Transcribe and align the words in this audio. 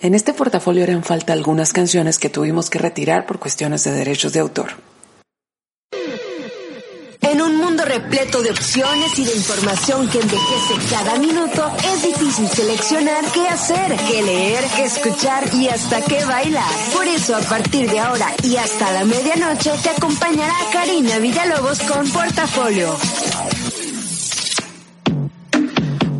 En 0.00 0.14
este 0.14 0.34
portafolio 0.34 0.82
eran 0.82 1.02
falta 1.02 1.32
algunas 1.32 1.72
canciones 1.72 2.18
que 2.18 2.28
tuvimos 2.28 2.68
que 2.68 2.78
retirar 2.78 3.26
por 3.26 3.38
cuestiones 3.38 3.84
de 3.84 3.92
derechos 3.92 4.32
de 4.32 4.40
autor. 4.40 4.72
En 7.22 7.42
un 7.42 7.56
mundo 7.56 7.84
repleto 7.84 8.40
de 8.42 8.50
opciones 8.50 9.18
y 9.18 9.24
de 9.24 9.34
información 9.34 10.08
que 10.08 10.20
envejece 10.20 10.74
cada 10.90 11.18
minuto, 11.18 11.72
es 11.92 12.02
difícil 12.02 12.46
seleccionar 12.46 13.24
qué 13.32 13.48
hacer, 13.48 13.96
qué 14.08 14.22
leer, 14.22 14.64
qué 14.76 14.84
escuchar 14.84 15.42
y 15.54 15.68
hasta 15.68 16.02
qué 16.02 16.24
bailar. 16.24 16.70
Por 16.94 17.06
eso, 17.08 17.34
a 17.34 17.40
partir 17.40 17.90
de 17.90 17.98
ahora 17.98 18.28
y 18.44 18.56
hasta 18.56 18.92
la 18.92 19.04
medianoche, 19.04 19.72
te 19.82 19.90
acompañará 19.90 20.54
Karina 20.72 21.18
Villalobos 21.18 21.80
con 21.80 22.08
Portafolio. 22.10 22.96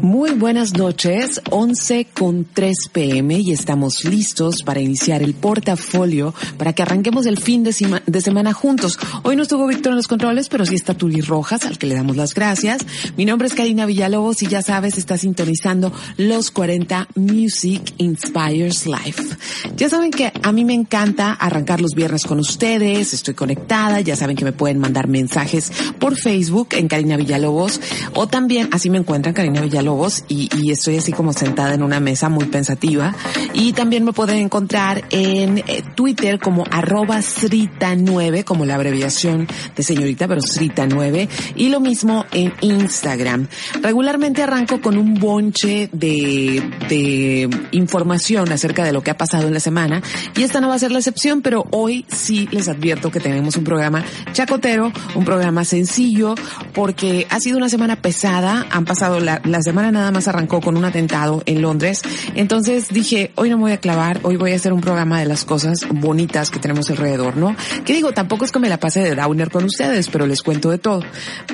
Muy 0.06 0.30
buenas 0.30 0.74
noches, 0.74 1.40
11 1.50 2.06
con 2.14 2.44
3 2.44 2.76
pm 2.92 3.40
y 3.40 3.50
estamos 3.50 4.04
listos 4.04 4.62
para 4.62 4.78
iniciar 4.78 5.20
el 5.20 5.34
portafolio 5.34 6.32
para 6.56 6.72
que 6.74 6.82
arranquemos 6.82 7.26
el 7.26 7.38
fin 7.38 7.64
de, 7.64 7.74
de, 8.06 8.20
semana 8.20 8.52
juntos. 8.52 9.00
Hoy 9.24 9.34
no 9.34 9.42
estuvo 9.42 9.66
Víctor 9.66 9.90
en 9.90 9.96
los 9.96 10.06
controles, 10.06 10.48
pero 10.48 10.64
sí 10.64 10.76
está 10.76 10.94
Tuli 10.94 11.22
Rojas, 11.22 11.64
al 11.64 11.76
que 11.76 11.88
le 11.88 11.96
damos 11.96 12.14
las 12.14 12.34
gracias. 12.34 12.86
Mi 13.16 13.24
nombre 13.24 13.48
es 13.48 13.54
Karina 13.54 13.84
Villalobos 13.84 14.44
y 14.44 14.46
ya 14.46 14.62
sabes, 14.62 14.96
está 14.96 15.18
sintonizando 15.18 15.92
los 16.18 16.52
40 16.52 17.08
Music 17.16 17.82
Inspires 17.98 18.86
Life. 18.86 19.36
Ya 19.76 19.88
saben 19.88 20.12
que 20.12 20.32
a 20.40 20.52
mí 20.52 20.64
me 20.64 20.74
encanta 20.74 21.32
arrancar 21.32 21.80
los 21.80 21.96
viernes 21.96 22.26
con 22.26 22.38
ustedes, 22.38 23.12
estoy 23.12 23.34
conectada, 23.34 24.00
ya 24.02 24.14
saben 24.14 24.36
que 24.36 24.44
me 24.44 24.52
pueden 24.52 24.78
mandar 24.78 25.08
mensajes 25.08 25.72
por 25.98 26.14
Facebook 26.14 26.68
en 26.74 26.86
Karina 26.86 27.16
Villalobos 27.16 27.80
o 28.14 28.28
también 28.28 28.68
así 28.70 28.88
me 28.88 28.98
encuentran 28.98 29.34
Karina 29.34 29.62
Villalobos 29.62 29.95
y, 30.28 30.48
y, 30.56 30.70
estoy 30.70 30.96
así 30.96 31.12
como 31.12 31.32
sentada 31.32 31.74
en 31.74 31.82
una 31.82 32.00
mesa 32.00 32.28
muy 32.28 32.46
pensativa. 32.46 33.14
Y 33.54 33.72
también 33.72 34.04
me 34.04 34.12
pueden 34.12 34.38
encontrar 34.38 35.04
en 35.10 35.58
eh, 35.58 35.82
Twitter 35.94 36.38
como 36.38 36.64
arroba 36.70 37.18
Srita9, 37.18 38.44
como 38.44 38.64
la 38.66 38.74
abreviación 38.74 39.48
de 39.74 39.82
señorita, 39.82 40.28
pero 40.28 40.40
Srita9. 40.40 41.28
Y 41.56 41.68
lo 41.70 41.80
mismo 41.80 42.26
en 42.32 42.52
Instagram. 42.60 43.48
Regularmente 43.80 44.42
arranco 44.42 44.80
con 44.80 44.98
un 44.98 45.14
bonche 45.14 45.88
de, 45.92 46.62
de 46.88 47.48
información 47.72 48.52
acerca 48.52 48.84
de 48.84 48.92
lo 48.92 49.02
que 49.02 49.10
ha 49.10 49.16
pasado 49.16 49.46
en 49.46 49.54
la 49.54 49.60
semana. 49.60 50.02
Y 50.36 50.42
esta 50.42 50.60
no 50.60 50.68
va 50.68 50.74
a 50.74 50.78
ser 50.78 50.92
la 50.92 50.98
excepción, 50.98 51.42
pero 51.42 51.64
hoy 51.70 52.04
sí 52.08 52.48
les 52.50 52.68
advierto 52.68 53.10
que 53.10 53.20
tenemos 53.20 53.56
un 53.56 53.64
programa 53.64 54.04
chacotero, 54.32 54.92
un 55.14 55.24
programa 55.24 55.64
sencillo, 55.64 56.34
porque 56.74 57.26
ha 57.30 57.40
sido 57.40 57.56
una 57.56 57.68
semana 57.68 57.96
pesada. 57.96 58.66
Han 58.70 58.84
pasado 58.84 59.20
la, 59.20 59.40
la 59.44 59.62
semana 59.62 59.85
nada 59.92 60.10
más 60.10 60.28
arrancó 60.28 60.60
con 60.60 60.76
un 60.76 60.84
atentado 60.84 61.42
en 61.46 61.62
Londres. 61.62 62.02
Entonces 62.34 62.88
dije, 62.88 63.32
hoy 63.34 63.50
no 63.50 63.56
me 63.56 63.62
voy 63.62 63.72
a 63.72 63.78
clavar, 63.78 64.20
hoy 64.22 64.36
voy 64.36 64.52
a 64.52 64.56
hacer 64.56 64.72
un 64.72 64.80
programa 64.80 65.20
de 65.20 65.26
las 65.26 65.44
cosas 65.44 65.86
bonitas 65.90 66.50
que 66.50 66.58
tenemos 66.58 66.90
alrededor, 66.90 67.36
¿no? 67.36 67.56
Que 67.84 67.92
digo, 67.92 68.12
tampoco 68.12 68.44
es 68.44 68.52
que 68.52 68.58
me 68.58 68.68
la 68.68 68.78
pase 68.78 69.00
de 69.00 69.14
downer 69.14 69.50
con 69.50 69.64
ustedes, 69.64 70.08
pero 70.08 70.26
les 70.26 70.42
cuento 70.42 70.70
de 70.70 70.78
todo. 70.78 71.02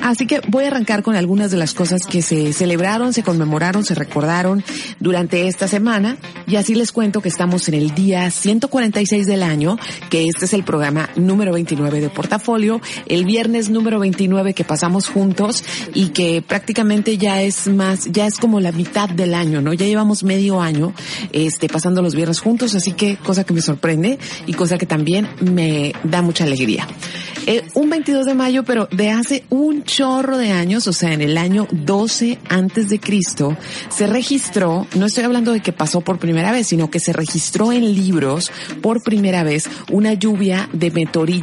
Así 0.01 0.27
que 0.27 0.41
voy 0.47 0.65
a 0.65 0.67
arrancar 0.67 1.03
con 1.03 1.15
algunas 1.15 1.51
de 1.51 1.57
las 1.57 1.73
cosas 1.73 2.01
que 2.09 2.21
se 2.21 2.53
celebraron, 2.53 3.13
se 3.13 3.23
conmemoraron, 3.23 3.83
se 3.83 3.95
recordaron 3.95 4.63
durante 4.99 5.47
esta 5.47 5.67
semana. 5.67 6.17
Y 6.47 6.55
así 6.55 6.75
les 6.75 6.91
cuento 6.91 7.21
que 7.21 7.29
estamos 7.29 7.67
en 7.67 7.75
el 7.75 7.93
día 7.93 8.29
146 8.29 9.25
del 9.27 9.43
año, 9.43 9.77
que 10.09 10.27
este 10.27 10.45
es 10.45 10.53
el 10.53 10.63
programa 10.63 11.09
número 11.15 11.53
29 11.53 12.01
de 12.01 12.09
Portafolio, 12.09 12.81
el 13.07 13.25
viernes 13.25 13.69
número 13.69 13.99
29 13.99 14.53
que 14.53 14.63
pasamos 14.63 15.07
juntos 15.07 15.63
y 15.93 16.09
que 16.09 16.41
prácticamente 16.41 17.17
ya 17.17 17.41
es 17.41 17.67
más, 17.67 18.05
ya 18.11 18.22
es 18.27 18.37
como 18.37 18.59
la 18.59 18.71
mitad 18.71 19.09
del 19.09 19.33
año, 19.33 19.61
¿no? 19.61 19.73
Ya 19.73 19.85
llevamos 19.85 20.23
medio 20.23 20.61
año, 20.61 20.93
este, 21.31 21.67
pasando 21.67 22.01
los 22.01 22.15
viernes 22.15 22.39
juntos, 22.39 22.75
así 22.75 22.93
que 22.93 23.17
cosa 23.17 23.43
que 23.43 23.53
me 23.53 23.61
sorprende 23.61 24.19
y 24.45 24.53
cosa 24.53 24.77
que 24.77 24.85
también 24.85 25.27
me 25.41 25.93
da 26.03 26.21
mucha 26.21 26.43
alegría. 26.43 26.87
Eh, 27.45 27.63
un 27.73 27.89
22 27.89 28.25
de 28.25 28.35
mayo, 28.35 28.63
pero 28.63 28.87
de 28.91 29.09
hace 29.09 29.43
un 29.49 29.83
chorro 29.83 30.37
de 30.37 30.51
años, 30.51 30.87
o 30.87 30.93
sea, 30.93 31.11
en 31.11 31.21
el 31.21 31.37
año 31.37 31.67
12 31.71 32.39
antes 32.47 32.89
de 32.89 32.99
Cristo, 33.01 33.57
se 33.89 34.07
registró, 34.07 34.87
no 34.95 35.07
estoy 35.07 35.25
hablando 35.25 35.51
de 35.51 35.59
que 35.59 35.73
pasó 35.73 35.99
por 35.99 36.19
primera 36.19 36.53
vez, 36.53 36.67
sino 36.67 36.89
que 36.89 37.01
se 37.01 37.11
registró 37.11 37.73
en 37.73 37.93
libros 37.93 38.49
por 38.81 39.03
primera 39.03 39.43
vez 39.43 39.69
una 39.91 40.13
lluvia 40.13 40.69
de, 40.71 40.89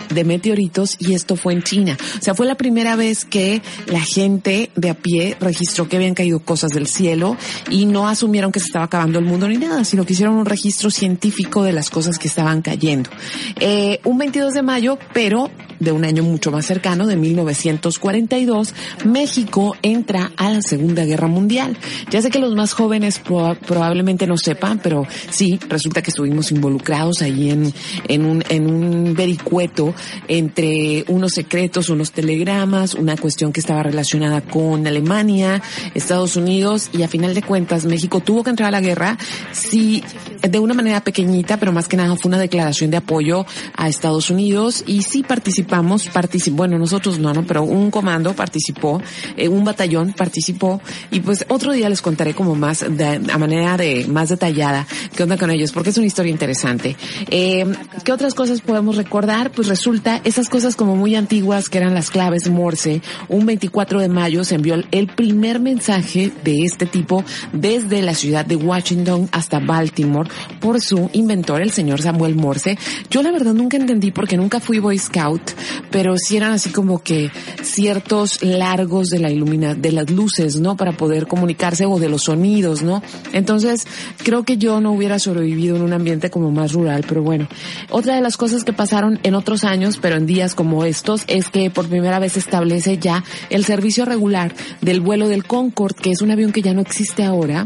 de 0.09 0.25
meteoritos 0.25 0.97
y 0.99 1.13
esto 1.13 1.37
fue 1.37 1.53
en 1.53 1.63
China. 1.63 1.99
O 2.19 2.23
sea, 2.23 2.35
fue 2.35 2.47
la 2.47 2.55
primera 2.55 2.97
vez 2.97 3.27
que 3.27 3.61
la 3.87 4.01
gente 4.01 4.71
de 4.77 4.91
a 4.91 4.95
pie 4.95 5.37
registró 5.39 5.87
que 5.87 5.97
habían 5.97 6.15
caído 6.15 6.41
cosas 6.41 6.71
del 6.71 6.87
cielo 6.87 7.37
y 7.69 7.85
no 7.85 8.09
asumieron 8.09 8.53
que 8.53 8.61
se 8.61 8.67
estaba 8.67 8.87
acabando 8.87 9.19
el 9.19 9.27
mundo 9.27 9.49
ni 9.49 9.59
nada, 9.59 9.85
sino 9.85 10.07
que 10.07 10.15
hicieron 10.15 10.37
un 10.37 10.47
registro 10.47 10.91
científico 10.91 11.63
de 11.63 11.73
las 11.73 11.91
cosas 11.91 12.19
que 12.19 12.29
estaban 12.29 12.63
cayendo. 12.63 13.11
Eh, 13.57 14.01
un 14.05 14.17
22 14.17 14.55
de 14.55 14.63
mayo, 14.63 14.99
pero 15.13 15.51
un 15.93 16.05
año 16.05 16.23
mucho 16.23 16.51
más 16.51 16.67
cercano, 16.67 17.07
de 17.07 17.17
1942, 17.17 18.75
México 19.05 19.77
entra 19.83 20.33
a 20.37 20.51
la 20.51 20.63
Segunda 20.63 21.05
Guerra 21.05 21.29
Mundial. 21.29 21.77
Ya 22.11 22.23
sé 22.23 22.31
que 22.31 22.39
los 22.39 22.55
más 22.55 22.73
jóvenes 22.73 23.21
probablemente 23.21 24.27
no 24.27 24.37
sepan, 24.37 24.81
pero 24.83 25.07
sí, 25.31 25.59
resulta 25.69 26.03
que 26.03 26.11
estuvimos 26.11 26.53
involucrados 26.53 27.23
ahí 27.23 27.51
en, 27.51 27.73
en 28.09 28.25
un, 28.25 28.45
en 28.49 28.67
un 28.67 29.15
vericueto 29.15 29.95
entre 30.29 31.05
unos 31.09 31.33
secretos, 31.33 31.89
unos 31.89 32.13
telegramas, 32.13 32.95
una 32.95 33.17
cuestión 33.17 33.53
que 33.53 33.61
estaba 33.61 33.83
relacionada 33.83 34.41
con 34.41 34.87
Alemania, 34.87 35.63
Estados 35.95 36.37
Unidos 36.37 36.91
y 36.93 37.03
a 37.03 37.09
final 37.09 37.35
de 37.35 37.43
cuentas 37.43 37.85
México 37.85 38.21
tuvo 38.21 38.45
que 38.45 38.51
entrar 38.51 38.69
a 38.69 38.73
la 38.73 38.81
guerra, 38.81 39.19
sí, 39.53 40.03
de 40.43 40.59
una 40.59 40.75
manera 40.75 41.03
pequeñita, 41.03 41.59
pero 41.59 41.73
más 41.73 41.89
que 41.89 41.97
nada 41.97 42.17
fue 42.17 42.29
una 42.29 42.39
declaración 42.39 42.91
de 42.91 42.97
apoyo 42.97 43.47
a 43.77 43.89
Estados 43.89 44.31
Unidos 44.31 44.85
y 44.87 45.03
sí 45.03 45.23
participamos, 45.23 45.80
participó, 46.13 46.57
bueno, 46.59 46.79
nosotros 46.79 47.19
no, 47.19 47.33
no, 47.33 47.45
pero 47.47 47.63
un 47.63 47.91
comando 47.91 48.35
participó, 48.35 49.01
eh, 49.37 49.49
un 49.49 49.65
batallón 49.65 50.13
participó 50.13 50.81
y 51.11 51.21
pues 51.21 51.45
otro 51.49 51.73
día 51.73 51.89
les 51.89 52.03
contaré 52.03 52.35
como 52.35 52.55
más, 52.55 52.85
de, 52.89 53.21
a 53.33 53.39
manera 53.39 53.77
de, 53.77 54.07
más 54.09 54.29
detallada 54.29 54.87
qué 55.15 55.23
onda 55.23 55.37
con 55.37 55.51
ellos, 55.51 55.73
porque 55.73 55.91
es 55.91 55.97
una 55.97 56.07
historia 56.07 56.31
interesante. 56.31 56.97
Eh, 57.31 57.67
¿Qué 58.05 58.13
otras 58.13 58.35
cosas 58.35 58.61
podemos 58.61 58.97
recordar? 58.97 59.51
Pues 59.53 59.69
resulta 59.69 60.21
esas 60.25 60.49
cosas 60.49 60.77
como 60.77 60.97
muy 60.97 61.15
antiguas 61.15 61.69
que 61.69 61.79
eran 61.79 61.95
las 61.95 62.11
claves 62.11 62.49
Morse, 62.51 63.03
un 63.29 63.47
24 63.47 64.01
de 64.01 64.09
mayo 64.09 64.45
se 64.45 64.57
envió 64.57 64.77
el 64.91 65.07
primer 65.09 65.61
mensaje 65.61 66.33
de 66.45 66.65
este 66.65 66.87
tipo 66.87 67.25
desde 67.53 68.03
la 68.03 68.15
ciudad 68.15 68.45
de 68.45 68.57
Washington 68.57 69.29
hasta 69.33 69.59
Baltimore 69.59 70.31
por 70.61 70.81
su 70.81 71.11
inventor, 71.13 71.63
el 71.63 71.71
señor 71.71 72.03
Samuel 72.03 72.35
Morse. 72.35 72.79
Yo 73.11 73.23
la 73.23 73.31
verdad 73.31 73.55
nunca 73.55 73.77
entendí 73.77 74.11
porque 74.11 74.37
nunca 74.37 74.61
fui 74.61 74.79
Boy 74.79 74.99
Scout, 74.99 75.43
pero 75.91 76.17
sí 76.17 76.37
eran 76.37 76.53
así 76.53 76.71
como 76.71 77.03
que 77.03 77.31
ciertos 77.63 78.43
largos 78.43 79.09
de 79.09 79.19
la 79.19 79.31
ilumina, 79.31 79.75
de 79.75 79.93
las 79.93 80.11
luces, 80.11 80.61
¿no? 80.61 80.77
Para 80.77 80.93
poder 80.93 81.27
comunicarse 81.27 81.87
o 81.87 81.99
de 81.99 82.09
los 82.09 82.25
sonidos, 82.25 82.83
¿no? 82.83 83.03
Entonces, 83.33 83.87
creo 84.23 84.45
que 84.45 84.57
yo 84.57 84.81
no 84.81 84.93
hubiera 84.93 85.19
sobrevivido 85.19 85.77
en 85.77 85.83
un 85.83 85.93
ambiente 85.93 86.31
como 86.31 86.51
más 86.51 86.73
rural, 86.73 87.05
pero 87.09 87.23
bueno. 87.23 87.49
Otra 87.91 88.15
de 88.15 88.21
las 88.21 88.37
cosas 88.37 88.65
que 88.65 88.73
pasaron 88.73 89.19
en 89.23 89.35
otros 89.35 89.65
años, 89.65 89.99
pero 90.01 90.17
en 90.17 90.27
días 90.27 90.55
como 90.55 90.85
estos, 90.85 91.25
es 91.27 91.49
que 91.49 91.71
por 91.71 91.89
primera 91.89 92.19
vez 92.19 92.33
se 92.33 92.41
establece 92.41 92.99
ya 92.99 93.25
el 93.51 93.65
servicio 93.65 94.05
regular 94.05 94.55
del 94.81 95.01
vuelo 95.01 95.29
del 95.29 95.45
Concorde, 95.45 96.01
que 96.01 96.11
es 96.11 96.23
un 96.23 96.31
avión 96.31 96.53
que 96.53 96.63
ya 96.63 96.75
no 96.75 96.81
existe 96.81 97.25
ahora, 97.25 97.65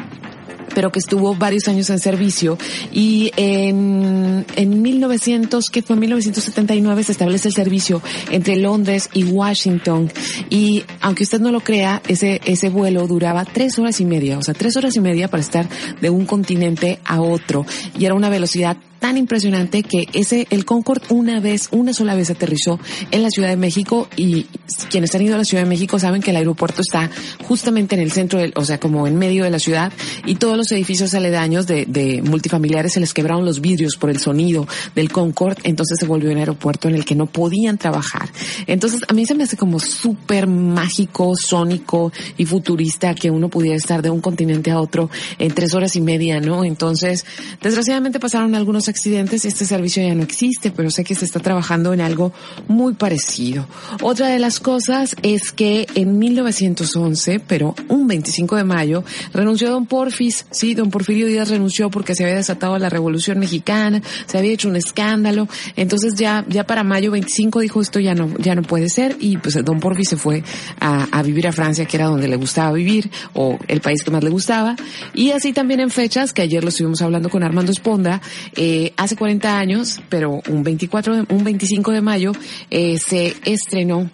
pero 0.75 0.91
que 0.91 0.99
estuvo 0.99 1.35
varios 1.35 1.69
años 1.69 1.91
en 1.91 1.99
servicio. 1.99 2.59
Y 2.93 3.33
en, 3.37 4.45
en 4.57 4.83
1900, 4.83 5.71
que 5.71 5.83
fue 5.83 5.95
en 5.95 6.01
1979, 6.01 7.05
se 7.05 7.13
establece 7.13 7.49
el 7.49 7.55
servicio 7.55 8.03
entre 8.31 8.57
Londres 8.57 9.09
y 9.13 9.25
Washington. 9.25 10.11
Y 10.51 10.85
aunque 11.01 11.25
usted 11.25 11.41
no 11.41 11.51
lo 11.51 11.61
crea, 11.61 12.03
ese, 12.09 12.41
ese 12.45 12.69
vuelo 12.69 13.07
duraba 13.07 13.45
tres 13.45 13.79
horas 13.79 14.01
y 14.01 14.05
media, 14.05 14.39
o 14.39 14.43
sea, 14.43 14.55
tres 14.55 14.77
horas 14.77 14.97
y 14.97 15.01
media 15.01 15.29
para 15.29 15.43
estar 15.43 15.69
de 16.01 16.11
un 16.11 16.27
continente 16.27 17.01
a 17.05 17.21
otro. 17.21 17.67
Y 17.99 18.05
era 18.05 18.15
una 18.15 18.29
velocidad 18.29 18.77
tan 19.05 19.19
impresionante 19.19 19.83
que 19.83 20.09
ese, 20.15 20.47
el 20.49 20.65
Concorde 20.65 21.05
una 21.11 21.39
vez, 21.39 21.69
una 21.73 21.93
sola 21.93 22.15
vez 22.15 22.31
aterrizó 22.31 22.81
en 23.11 23.23
la 23.23 23.29
Ciudad 23.29 23.51
de 23.51 23.57
México 23.59 24.09
y 24.17 24.47
quienes 24.89 25.15
han 25.15 25.21
ido 25.21 25.35
a 25.35 25.37
la 25.37 25.45
Ciudad 25.45 25.63
de 25.63 25.69
México 25.69 25.99
saben 25.99 26.23
que 26.23 26.31
el 26.31 26.39
aeropuerto 26.39 26.81
está 26.81 27.11
justamente 27.47 27.97
en 27.97 28.01
el 28.01 28.11
centro, 28.13 28.39
del, 28.39 28.55
o 28.57 28.65
sea, 28.65 28.81
como 28.81 29.07
en 29.07 29.17
medio 29.17 29.45
de 29.45 29.51
la 29.51 29.59
ciudad 29.59 29.93
y 30.25 30.37
todos 30.37 30.57
los 30.57 30.73
edificios 30.73 31.13
aledaños 31.13 31.67
de, 31.67 31.85
de 31.85 32.23
multifamiliares 32.23 32.95
se 32.95 33.01
les 33.01 33.13
quebraron 33.13 33.45
los 33.45 33.61
vidrios 33.61 33.97
por 33.97 34.09
el 34.09 34.19
sonido 34.21 34.67
del 34.95 35.13
Concorde, 35.13 35.61
entonces 35.65 35.99
se 36.01 36.07
volvió 36.07 36.31
un 36.31 36.39
aeropuerto 36.39 36.89
en 36.89 36.95
el 36.95 37.05
que 37.05 37.15
no 37.15 37.27
podían 37.27 37.77
trabajar. 37.77 38.31
Entonces 38.67 39.03
a 39.07 39.13
mí 39.13 39.27
se 39.27 39.35
me 39.35 39.45
hace 39.45 39.59
como 39.59 39.81
súper 39.81 40.47
mágico, 40.47 41.35
sónico 41.37 42.11
y 42.39 42.47
futurista 42.47 43.15
que 43.15 43.31
uno 43.31 43.51
pudiera 43.51 43.77
estar 43.77 44.01
de 44.01 44.09
un 44.09 44.23
continente 44.23 44.71
a 44.71 44.81
otro 44.81 45.11
en 45.39 45.53
tres 45.53 45.75
horas 45.75 45.95
y 45.95 46.01
media, 46.01 46.41
¿no? 46.41 46.65
Entonces, 46.65 47.27
desgraciadamente 47.61 48.19
pasaron 48.19 48.55
algunos 48.55 48.89
accidentes 48.95 49.45
este 49.45 49.65
servicio 49.65 50.07
ya 50.07 50.15
no 50.15 50.23
existe, 50.23 50.71
pero 50.71 50.89
sé 50.89 51.03
que 51.03 51.17
se 51.17 51.25
está 51.25 51.41
trabajando 51.41 51.93
en 51.93 52.01
algo 52.01 52.33
muy 52.69 52.95
parecido. 52.95 53.67
Otra 54.03 54.29
de 54.29 54.39
las 54.39 54.61
cosas 54.61 55.17
es 55.23 55.51
que 55.51 55.89
en 55.97 56.21
1911, 56.21 57.41
pero 57.41 57.75
un 57.89 58.07
25 58.07 58.55
de 58.55 58.63
mayo, 58.63 59.03
renunció 59.33 59.71
don 59.71 59.87
Porfis, 59.87 60.47
sí, 60.53 60.75
don 60.75 60.91
Porfirio 60.91 61.27
Díaz 61.27 61.51
renunció 61.51 61.91
porque 61.91 62.15
se 62.15 62.23
había 62.23 62.37
desatado 62.37 62.79
la 62.79 62.89
Revolución 62.89 63.41
Mexicana, 63.41 64.01
se 64.27 64.39
había 64.39 64.53
hecho 64.53 64.69
un 64.69 64.77
escándalo, 64.77 65.49
entonces 65.75 66.15
ya, 66.15 66.45
ya 66.49 66.65
para 66.65 66.85
mayo 66.85 67.11
25 67.11 67.61
dijo 67.61 67.81
esto 67.81 67.99
ya 67.99 68.15
no, 68.15 68.33
ya 68.39 68.55
no 68.55 68.63
puede 68.63 68.89
ser 68.89 69.17
y 69.19 69.39
pues 69.39 69.59
don 69.65 69.81
Porfis 69.81 70.11
se 70.11 70.17
fue 70.17 70.45
a, 70.79 71.09
a 71.11 71.23
vivir 71.25 71.49
a 71.49 71.53
Francia, 71.53 71.85
que 71.85 71.97
era 71.97 72.07
donde 72.07 72.29
le 72.29 72.37
gustaba 72.37 72.71
vivir, 72.71 73.11
o 73.33 73.59
el 73.67 73.81
país 73.81 74.05
que 74.05 74.13
más 74.13 74.23
le 74.23 74.31
gustaba, 74.31 74.77
y 75.15 75.33
así 75.33 75.53
también 75.53 75.81
en 75.81 75.91
fechas, 75.91 76.33
que 76.33 76.43
ayer 76.43 76.63
lo 76.63 76.69
estuvimos 76.69 77.03
hablando 77.03 77.29
con 77.29 77.43
Armando 77.43 77.73
Esponda, 77.73 78.21
eh, 78.55 78.84
hace 78.97 79.17
40 79.17 79.59
años, 79.59 80.01
pero 80.09 80.41
un 80.49 80.63
24, 80.63 81.17
de, 81.17 81.35
un 81.35 81.45
25 81.45 81.93
de 81.93 82.01
mayo, 82.01 82.33
eh, 82.71 82.99
se 82.99 83.35
estrenó 83.45 84.11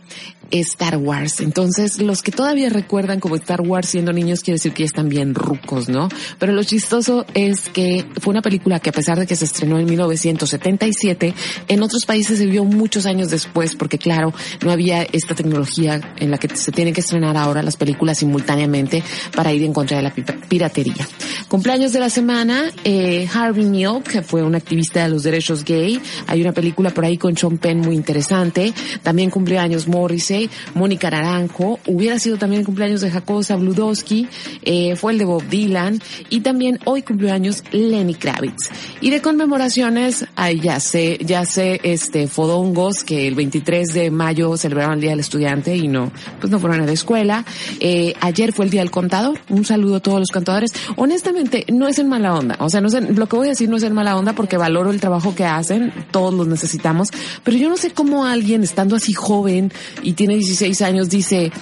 Star 0.51 0.97
Wars. 0.97 1.41
Entonces, 1.41 2.01
los 2.01 2.23
que 2.23 2.33
todavía 2.33 2.69
recuerdan 2.71 3.21
como 3.21 3.37
Star 3.37 3.61
Wars 3.61 3.89
siendo 3.89 4.13
niños 4.13 4.41
quiere 4.41 4.57
decir 4.57 4.73
que 4.73 4.83
ya 4.83 4.87
están 4.87 5.09
bien 5.09 5.35
rucos, 5.35 5.89
¿no? 5.89 6.09
Pero 6.39 6.53
lo 6.53 6.63
chistoso 6.65 7.27
es 7.35 7.69
que 7.69 8.07
fue 8.21 8.33
una 8.33 8.43
película 8.43 8.81
que 8.81 8.91
a 8.91 8.93
pesar 8.93 9.19
de 9.19 9.27
que 9.27 9.37
se 9.37 9.45
estrenó 9.45 9.79
en 9.79 9.87
1977, 9.87 11.35
en 11.69 11.83
otros 11.83 12.05
países 12.07 12.39
se 12.39 12.47
vio 12.47 12.65
muchos 12.65 13.07
años 13.07 13.31
después 13.31 13.75
porque 13.77 13.99
claro, 13.99 14.33
no 14.65 14.71
había 14.71 15.03
esta 15.03 15.35
tecnología 15.35 16.01
en 16.19 16.31
la 16.31 16.39
que 16.39 16.55
se 16.57 16.73
tienen 16.73 16.95
que 16.95 17.01
estrenar 17.01 17.37
ahora 17.37 17.63
las 17.63 17.77
películas 17.77 18.19
simultáneamente 18.19 19.03
para 19.35 19.53
ir 19.53 19.63
en 19.63 19.73
contra 19.73 19.97
de 19.97 20.03
la 20.03 20.15
piratería. 20.49 21.07
Cumpleaños 21.49 21.93
de 21.93 22.01
la 22.01 22.11
semana, 22.11 22.71
eh, 22.85 23.29
Harvey 23.33 23.65
Milk, 23.65 24.05
que 24.05 24.23
fue 24.23 24.43
un 24.43 24.55
activista 24.55 25.03
de 25.03 25.09
los 25.09 25.23
derechos 25.23 25.65
gay. 25.65 26.01
Hay 26.27 26.41
una 26.41 26.53
película 26.53 26.91
por 26.91 27.05
ahí 27.05 27.19
con 27.19 27.37
Sean 27.37 27.59
Penn 27.59 27.81
muy 27.81 27.97
interesante. 27.97 28.73
También 29.03 29.31
cumpleaños 29.31 29.89
Morrissey, 29.89 30.40
Mónica 30.75 31.11
Naranjo. 31.11 31.79
Hubiera 31.87 32.19
sido 32.19 32.37
también 32.37 32.61
el 32.61 32.67
cumpleaños 32.67 33.01
de 33.01 33.11
Jacob 33.11 33.45
Zabludowski. 33.45 34.29
Eh, 34.63 34.97
fue 34.97 35.13
el 35.13 35.19
de 35.19 35.25
Bob 35.25 35.43
Dylan. 35.49 36.01
Y 36.29 36.41
también 36.41 36.79
hoy 36.85 37.03
cumpleaños 37.03 37.65
Lenny 37.73 38.15
Kravitz. 38.15 38.71
Y 39.01 39.11
de 39.11 39.21
conmemoraciones, 39.21 40.27
ay, 40.37 40.61
ya 40.61 40.81
sé, 40.81 41.19
ya 41.25 41.45
sé, 41.45 41.81
este, 41.83 42.29
Fodongos, 42.29 43.05
que 43.05 43.27
el 43.27 43.35
23 43.35 43.89
de 43.93 44.11
mayo 44.11 44.57
celebraron 44.57 44.95
el 44.95 45.01
Día 45.01 45.11
del 45.11 45.21
Estudiante 45.21 45.77
y 45.77 45.89
no, 45.89 46.13
pues 46.41 46.51
no 46.51 46.59
fueron 46.59 46.81
a 46.81 46.87
la 46.87 46.93
escuela. 46.93 47.45
Eh, 47.81 48.15
ayer 48.21 48.53
fue 48.53 48.65
el 48.65 48.71
Día 48.71 48.81
del 48.81 48.91
Contador. 48.91 49.41
Un 49.49 49.65
saludo 49.65 49.97
a 49.97 50.01
todos 50.01 50.21
los 50.21 50.31
contadores. 50.31 50.73
Honestamente, 50.97 51.65
no 51.73 51.89
es 51.89 51.99
en 51.99 52.09
mala 52.09 52.35
onda. 52.35 52.57
O 52.61 52.69
sea, 52.69 52.81
no 52.81 52.89
es 52.89 52.95
en, 52.95 53.19
lo 53.19 53.27
que 53.27 53.37
voy 53.37 53.47
a 53.47 53.51
decir 53.51 53.69
no 53.69 53.77
es 53.77 53.83
en 53.83 53.93
mala 53.93 54.17
onda 54.17 54.35
porque 54.35 54.57
valoro 54.57 54.91
el 54.91 55.01
trabajo 55.01 55.35
que 55.35 55.45
hacen. 55.45 55.93
Todos 56.11 56.35
los 56.35 56.47
necesitamos. 56.47 57.09
Pero 57.45 57.57
yo 57.57 57.69
no 57.69 57.77
sé 57.77 57.91
cómo 57.91 58.27
alguien 58.27 58.63
estando 58.63 58.97
así 58.97 59.13
joven 59.13 59.73
y 60.03 60.13
tiene 60.13 60.30
16 60.37 60.83
años 60.83 61.09
dice, 61.09 61.53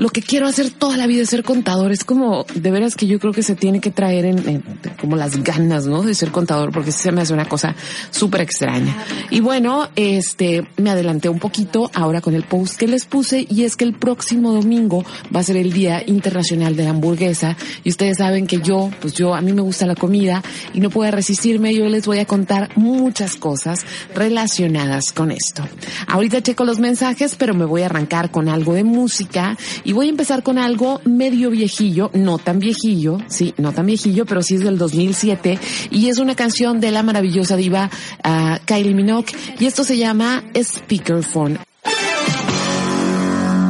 lo 0.00 0.08
que 0.08 0.22
quiero 0.22 0.46
hacer 0.46 0.70
toda 0.70 0.96
la 0.96 1.06
vida 1.06 1.20
es 1.20 1.28
ser 1.28 1.44
contador. 1.44 1.92
Es 1.92 2.04
como, 2.04 2.46
de 2.54 2.70
veras 2.70 2.94
que 2.94 3.06
yo 3.06 3.18
creo 3.18 3.34
que 3.34 3.42
se 3.42 3.54
tiene 3.54 3.80
que 3.80 3.90
traer 3.90 4.24
en, 4.24 4.48
en 4.48 4.64
como 4.98 5.14
las 5.14 5.42
ganas, 5.42 5.84
¿no? 5.84 6.02
De 6.02 6.14
ser 6.14 6.30
contador, 6.30 6.72
porque 6.72 6.90
se 6.90 7.12
me 7.12 7.20
hace 7.20 7.34
una 7.34 7.44
cosa 7.44 7.76
súper 8.10 8.40
extraña. 8.40 8.96
Y 9.28 9.40
bueno, 9.40 9.90
este, 9.96 10.66
me 10.78 10.88
adelanté 10.88 11.28
un 11.28 11.38
poquito 11.38 11.90
ahora 11.92 12.22
con 12.22 12.34
el 12.34 12.44
post 12.44 12.76
que 12.76 12.88
les 12.88 13.04
puse 13.04 13.46
y 13.50 13.64
es 13.64 13.76
que 13.76 13.84
el 13.84 13.92
próximo 13.92 14.54
domingo 14.54 15.04
va 15.36 15.40
a 15.40 15.42
ser 15.42 15.58
el 15.58 15.70
Día 15.70 16.02
Internacional 16.06 16.76
de 16.76 16.84
la 16.84 16.90
Hamburguesa 16.90 17.58
y 17.84 17.90
ustedes 17.90 18.16
saben 18.16 18.46
que 18.46 18.62
yo, 18.62 18.90
pues 19.02 19.12
yo, 19.12 19.34
a 19.34 19.42
mí 19.42 19.52
me 19.52 19.60
gusta 19.60 19.84
la 19.84 19.96
comida 19.96 20.42
y 20.72 20.80
no 20.80 20.88
puedo 20.88 21.10
resistirme. 21.10 21.74
Yo 21.74 21.84
les 21.90 22.06
voy 22.06 22.20
a 22.20 22.24
contar 22.24 22.70
muchas 22.74 23.36
cosas 23.36 23.84
relacionadas 24.14 25.12
con 25.12 25.30
esto. 25.30 25.62
Ahorita 26.06 26.42
checo 26.42 26.64
los 26.64 26.78
mensajes, 26.78 27.36
pero 27.36 27.52
me 27.52 27.66
voy 27.66 27.82
a 27.82 27.86
arrancar 27.86 28.30
con 28.30 28.48
algo 28.48 28.72
de 28.72 28.84
música 28.84 29.58
y 29.90 29.92
voy 29.92 30.06
a 30.06 30.10
empezar 30.10 30.44
con 30.44 30.56
algo 30.56 31.00
medio 31.04 31.50
viejillo, 31.50 32.12
no 32.14 32.38
tan 32.38 32.60
viejillo, 32.60 33.18
sí, 33.26 33.54
no 33.56 33.72
tan 33.72 33.86
viejillo, 33.86 34.24
pero 34.24 34.40
sí 34.40 34.54
es 34.54 34.60
del 34.60 34.78
2007 34.78 35.58
y 35.90 36.08
es 36.08 36.18
una 36.18 36.36
canción 36.36 36.78
de 36.78 36.92
la 36.92 37.02
maravillosa 37.02 37.56
diva 37.56 37.90
uh, 38.24 38.64
Kylie 38.66 38.94
Minogue 38.94 39.32
y 39.58 39.66
esto 39.66 39.82
se 39.82 39.98
llama 39.98 40.44
Speakerphone. 40.54 41.58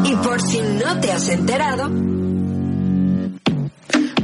Y 0.05 0.15
por 0.17 0.43
si 0.43 0.59
no 0.61 1.01
te 1.01 1.11
has 1.11 1.27
enterado, 1.31 1.89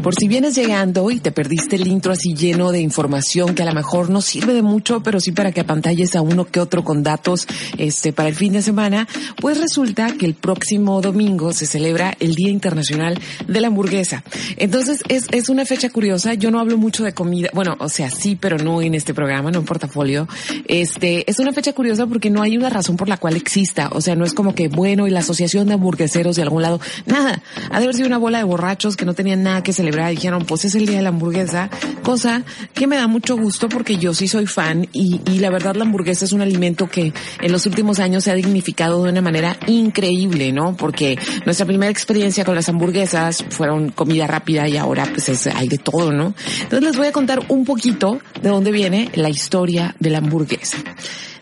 por 0.06 0.14
si 0.14 0.28
vienes 0.28 0.54
llegando 0.54 1.10
y 1.10 1.18
te 1.18 1.32
perdiste 1.32 1.74
el 1.74 1.88
intro 1.88 2.12
así 2.12 2.32
lleno 2.32 2.70
de 2.70 2.80
información 2.80 3.56
que 3.56 3.64
a 3.64 3.66
lo 3.66 3.74
mejor 3.74 4.08
no 4.08 4.20
sirve 4.20 4.54
de 4.54 4.62
mucho, 4.62 5.02
pero 5.02 5.18
sí 5.18 5.32
para 5.32 5.50
que 5.50 5.62
apantalles 5.62 6.14
a 6.14 6.20
uno 6.20 6.44
que 6.44 6.60
otro 6.60 6.84
con 6.84 7.02
datos 7.02 7.48
este 7.76 8.12
para 8.12 8.28
el 8.28 8.36
fin 8.36 8.52
de 8.52 8.62
semana, 8.62 9.08
pues 9.40 9.58
resulta 9.60 10.12
que 10.16 10.24
el 10.24 10.34
próximo 10.34 11.00
domingo 11.00 11.52
se 11.52 11.66
celebra 11.66 12.16
el 12.20 12.36
Día 12.36 12.50
Internacional 12.50 13.18
de 13.48 13.60
la 13.60 13.66
Hamburguesa. 13.66 14.22
Entonces 14.56 15.02
es, 15.08 15.26
es 15.32 15.48
una 15.48 15.64
fecha 15.64 15.90
curiosa. 15.90 16.34
Yo 16.34 16.52
no 16.52 16.60
hablo 16.60 16.78
mucho 16.78 17.02
de 17.02 17.12
comida, 17.12 17.50
bueno, 17.52 17.74
o 17.80 17.88
sea, 17.88 18.08
sí, 18.08 18.36
pero 18.36 18.58
no 18.58 18.82
en 18.82 18.94
este 18.94 19.12
programa, 19.12 19.50
no 19.50 19.58
en 19.58 19.64
portafolio. 19.64 20.28
Este 20.68 21.28
es 21.28 21.40
una 21.40 21.52
fecha 21.52 21.72
curiosa 21.72 22.06
porque 22.06 22.30
no 22.30 22.42
hay 22.42 22.56
una 22.56 22.70
razón 22.70 22.96
por 22.96 23.08
la 23.08 23.16
cual 23.16 23.34
exista. 23.34 23.88
O 23.90 24.00
sea, 24.00 24.14
no 24.14 24.24
es 24.24 24.34
como 24.34 24.54
que 24.54 24.68
bueno 24.68 25.08
y 25.08 25.10
la 25.10 25.18
asociación 25.18 25.66
de 25.66 25.74
hamburgueseros 25.74 26.36
de 26.36 26.42
algún 26.42 26.62
lado, 26.62 26.80
nada. 27.06 27.42
Ha 27.72 27.80
de 27.80 27.86
haber 27.86 27.96
sido 27.96 28.06
una 28.06 28.18
bola 28.18 28.38
de 28.38 28.44
borrachos 28.44 28.96
que 28.96 29.04
no 29.04 29.12
tenían 29.12 29.42
nada 29.42 29.64
que 29.64 29.72
celebrar 29.72 29.95
dijeron, 30.08 30.44
pues 30.46 30.64
es 30.64 30.74
el 30.74 30.86
día 30.86 30.98
de 30.98 31.02
la 31.02 31.08
hamburguesa, 31.10 31.70
cosa 32.02 32.42
que 32.74 32.86
me 32.86 32.96
da 32.96 33.06
mucho 33.06 33.36
gusto 33.36 33.68
porque 33.68 33.96
yo 33.96 34.14
sí 34.14 34.28
soy 34.28 34.46
fan 34.46 34.88
y, 34.92 35.20
y 35.26 35.38
la 35.38 35.50
verdad 35.50 35.74
la 35.74 35.84
hamburguesa 35.84 36.24
es 36.24 36.32
un 36.32 36.40
alimento 36.40 36.88
que 36.88 37.12
en 37.40 37.52
los 37.52 37.66
últimos 37.66 37.98
años 37.98 38.24
se 38.24 38.30
ha 38.30 38.34
dignificado 38.34 39.02
de 39.02 39.10
una 39.10 39.22
manera 39.22 39.56
increíble, 39.66 40.52
¿no? 40.52 40.76
Porque 40.76 41.18
nuestra 41.44 41.66
primera 41.66 41.90
experiencia 41.90 42.44
con 42.44 42.54
las 42.54 42.68
hamburguesas 42.68 43.44
fueron 43.50 43.90
comida 43.90 44.26
rápida 44.26 44.68
y 44.68 44.76
ahora 44.76 45.06
pues 45.06 45.28
es, 45.28 45.46
hay 45.46 45.68
de 45.68 45.78
todo, 45.78 46.12
¿no? 46.12 46.34
Entonces 46.62 46.82
les 46.82 46.96
voy 46.96 47.06
a 47.06 47.12
contar 47.12 47.42
un 47.48 47.64
poquito 47.64 48.20
de 48.40 48.48
dónde 48.48 48.72
viene 48.72 49.10
la 49.14 49.28
historia 49.28 49.94
de 49.98 50.10
la 50.10 50.18
hamburguesa. 50.18 50.78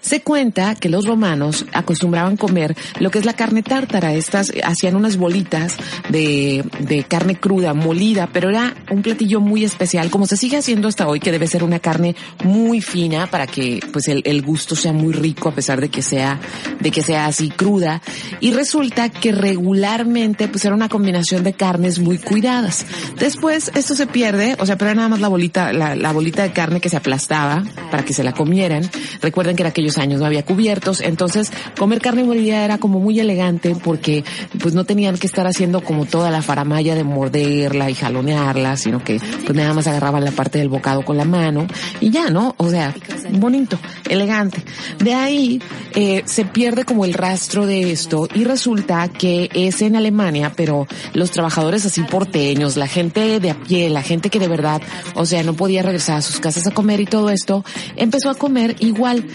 Se 0.05 0.21
cuenta 0.21 0.75
que 0.75 0.91
los 0.91 1.07
romanos 1.07 1.65
acostumbraban 1.73 2.37
comer 2.37 2.77
lo 3.01 3.11
que 3.11 3.19
es 3.19 3.25
la 3.25 3.33
carne 3.33 3.63
tártara. 3.63 4.13
Estas 4.13 4.53
hacían 4.63 4.97
unas 4.97 5.17
bolitas 5.17 5.79
de, 6.11 6.63
de 6.81 7.05
carne 7.05 7.37
cruda, 7.37 7.73
molida, 7.73 8.29
pero 8.31 8.51
era 8.51 8.75
un 8.91 9.01
platillo 9.01 9.41
muy 9.41 9.65
especial, 9.65 10.11
como 10.11 10.27
se 10.27 10.37
sigue 10.37 10.59
haciendo 10.59 10.89
hasta 10.89 11.09
hoy, 11.09 11.21
que 11.21 11.33
debe 11.33 11.47
ser 11.47 11.65
una 11.65 11.79
carne 11.79 12.17
muy 12.45 12.83
fina 12.83 13.29
para 13.29 13.47
que 13.47 13.81
pues 13.95 14.09
el, 14.09 14.21
el 14.27 14.43
gusto 14.43 14.77
sea 14.77 14.93
muy 14.93 15.15
rico 15.15 15.49
a 15.49 15.55
pesar 15.55 15.81
de 15.81 15.89
que 15.89 16.03
sea, 16.03 16.39
de 16.81 16.91
que 16.91 17.01
sea 17.01 17.25
así 17.25 17.49
cruda. 17.49 18.03
Y 18.41 18.51
resulta 18.53 19.09
que 19.09 19.33
regularmente 19.33 20.49
pues 20.49 20.67
era 20.67 20.75
una 20.75 20.91
combinación 20.91 21.45
de 21.45 21.55
carnes 21.55 21.99
muy 21.99 22.19
cuidadas. 22.19 22.85
Después 23.19 23.73
esto 23.75 23.95
se 23.95 24.07
pierde, 24.07 24.55
o 24.59 24.67
sea, 24.67 24.77
pero 24.77 24.91
era 24.91 24.97
nada 24.97 25.09
más 25.09 25.21
la 25.23 25.29
bolita, 25.29 25.73
la, 25.73 25.97
la 25.97 26.13
bolita 26.13 26.43
de 26.43 26.53
carne 26.53 26.83
que 26.83 26.91
se 26.91 26.99
aplastaba 26.99 27.65
para 27.91 28.05
que 28.05 28.13
se 28.13 28.23
la 28.23 28.33
comieran. 28.33 28.83
Recuerden 29.23 29.57
que 29.57 29.63
era 29.63 29.71
aquellos 29.71 29.94
años 29.99 30.21
no 30.21 30.27
había 30.27 30.45
cubiertos, 30.45 31.01
entonces 31.01 31.51
comer 31.79 32.01
carne 32.01 32.25
molida 32.25 32.65
era 32.65 32.79
como 32.79 33.01
muy 33.01 33.19
elegante 33.21 33.75
porque 33.75 34.25
pues 34.61 34.75
no 34.75 34.85
tenían 34.85 35.17
que 35.19 35.27
estar 35.27 35.47
haciendo 35.47 35.83
como 35.83 36.07
toda 36.07 36.31
la 36.31 36.43
faramaya 36.43 36.95
de 36.95 37.05
morderla 37.05 37.91
y 37.91 37.95
jalonearla, 37.95 38.77
sino 38.77 39.03
que 39.03 39.21
pues 39.45 39.55
nada 39.55 39.73
más 39.75 39.87
agarraban 39.87 40.25
la 40.25 40.31
parte 40.31 40.59
del 40.59 40.69
bocado 40.69 41.05
con 41.05 41.17
la 41.17 41.25
mano 41.25 41.67
y 42.01 42.11
ya, 42.11 42.31
¿no? 42.31 42.55
O 42.59 42.71
sea, 42.71 42.95
bonito, 43.33 43.79
elegante. 44.09 44.63
De 44.99 45.15
ahí 45.15 45.61
eh, 45.95 46.23
se 46.25 46.45
pierde 46.45 46.85
como 46.85 47.05
el 47.05 47.15
rastro 47.15 47.67
de 47.67 47.93
esto 47.93 48.29
y 48.35 48.45
resulta 48.45 49.09
que 49.09 49.51
es 49.55 49.83
en 49.83 49.97
Alemania, 49.97 50.53
pero 50.57 50.87
los 51.13 51.31
trabajadores 51.31 51.87
así 51.87 52.03
porteños, 52.03 52.77
la 52.77 52.87
gente 52.87 53.41
de 53.41 53.51
a 53.51 53.55
pie, 53.55 53.91
la 53.91 54.03
gente 54.03 54.31
que 54.31 54.39
de 54.39 54.49
verdad, 54.49 54.83
o 55.15 55.27
sea, 55.27 55.43
no 55.43 55.55
podía 55.55 55.83
regresar 55.83 56.19
a 56.19 56.23
sus 56.23 56.41
casas 56.41 56.67
a 56.67 56.73
comer 56.73 57.01
y 57.01 57.07
todo 57.07 57.31
esto, 57.31 57.65
empezó 57.97 58.31
a 58.31 58.35
comer 58.35 58.77
igual 58.81 59.27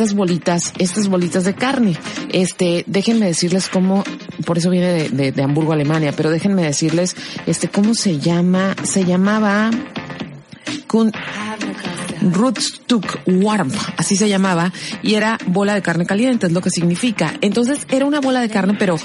estas 0.00 0.16
bolitas, 0.16 0.72
estas 0.78 1.08
bolitas 1.08 1.44
de 1.44 1.54
carne. 1.54 1.94
Este, 2.32 2.84
déjenme 2.86 3.26
decirles 3.26 3.68
cómo, 3.68 4.02
por 4.46 4.56
eso 4.56 4.70
viene 4.70 4.92
de, 4.92 5.08
de, 5.10 5.30
de 5.30 5.42
Hamburgo, 5.42 5.74
Alemania, 5.74 6.14
pero 6.16 6.30
déjenme 6.30 6.62
decirles, 6.62 7.16
este, 7.46 7.68
cómo 7.68 7.94
se 7.94 8.18
llama, 8.18 8.74
se 8.82 9.04
llamaba, 9.04 9.70
con, 10.86 11.12
Rootstock 12.20 13.20
Warm, 13.26 13.70
así 13.96 14.16
se 14.16 14.28
llamaba, 14.28 14.72
y 15.02 15.14
era 15.14 15.38
bola 15.46 15.74
de 15.74 15.82
carne 15.82 16.06
caliente, 16.06 16.46
es 16.46 16.52
lo 16.52 16.60
que 16.60 16.70
significa. 16.70 17.34
Entonces 17.40 17.86
era 17.90 18.04
una 18.04 18.20
bola 18.20 18.40
de 18.40 18.48
carne, 18.48 18.76
pero 18.78 18.96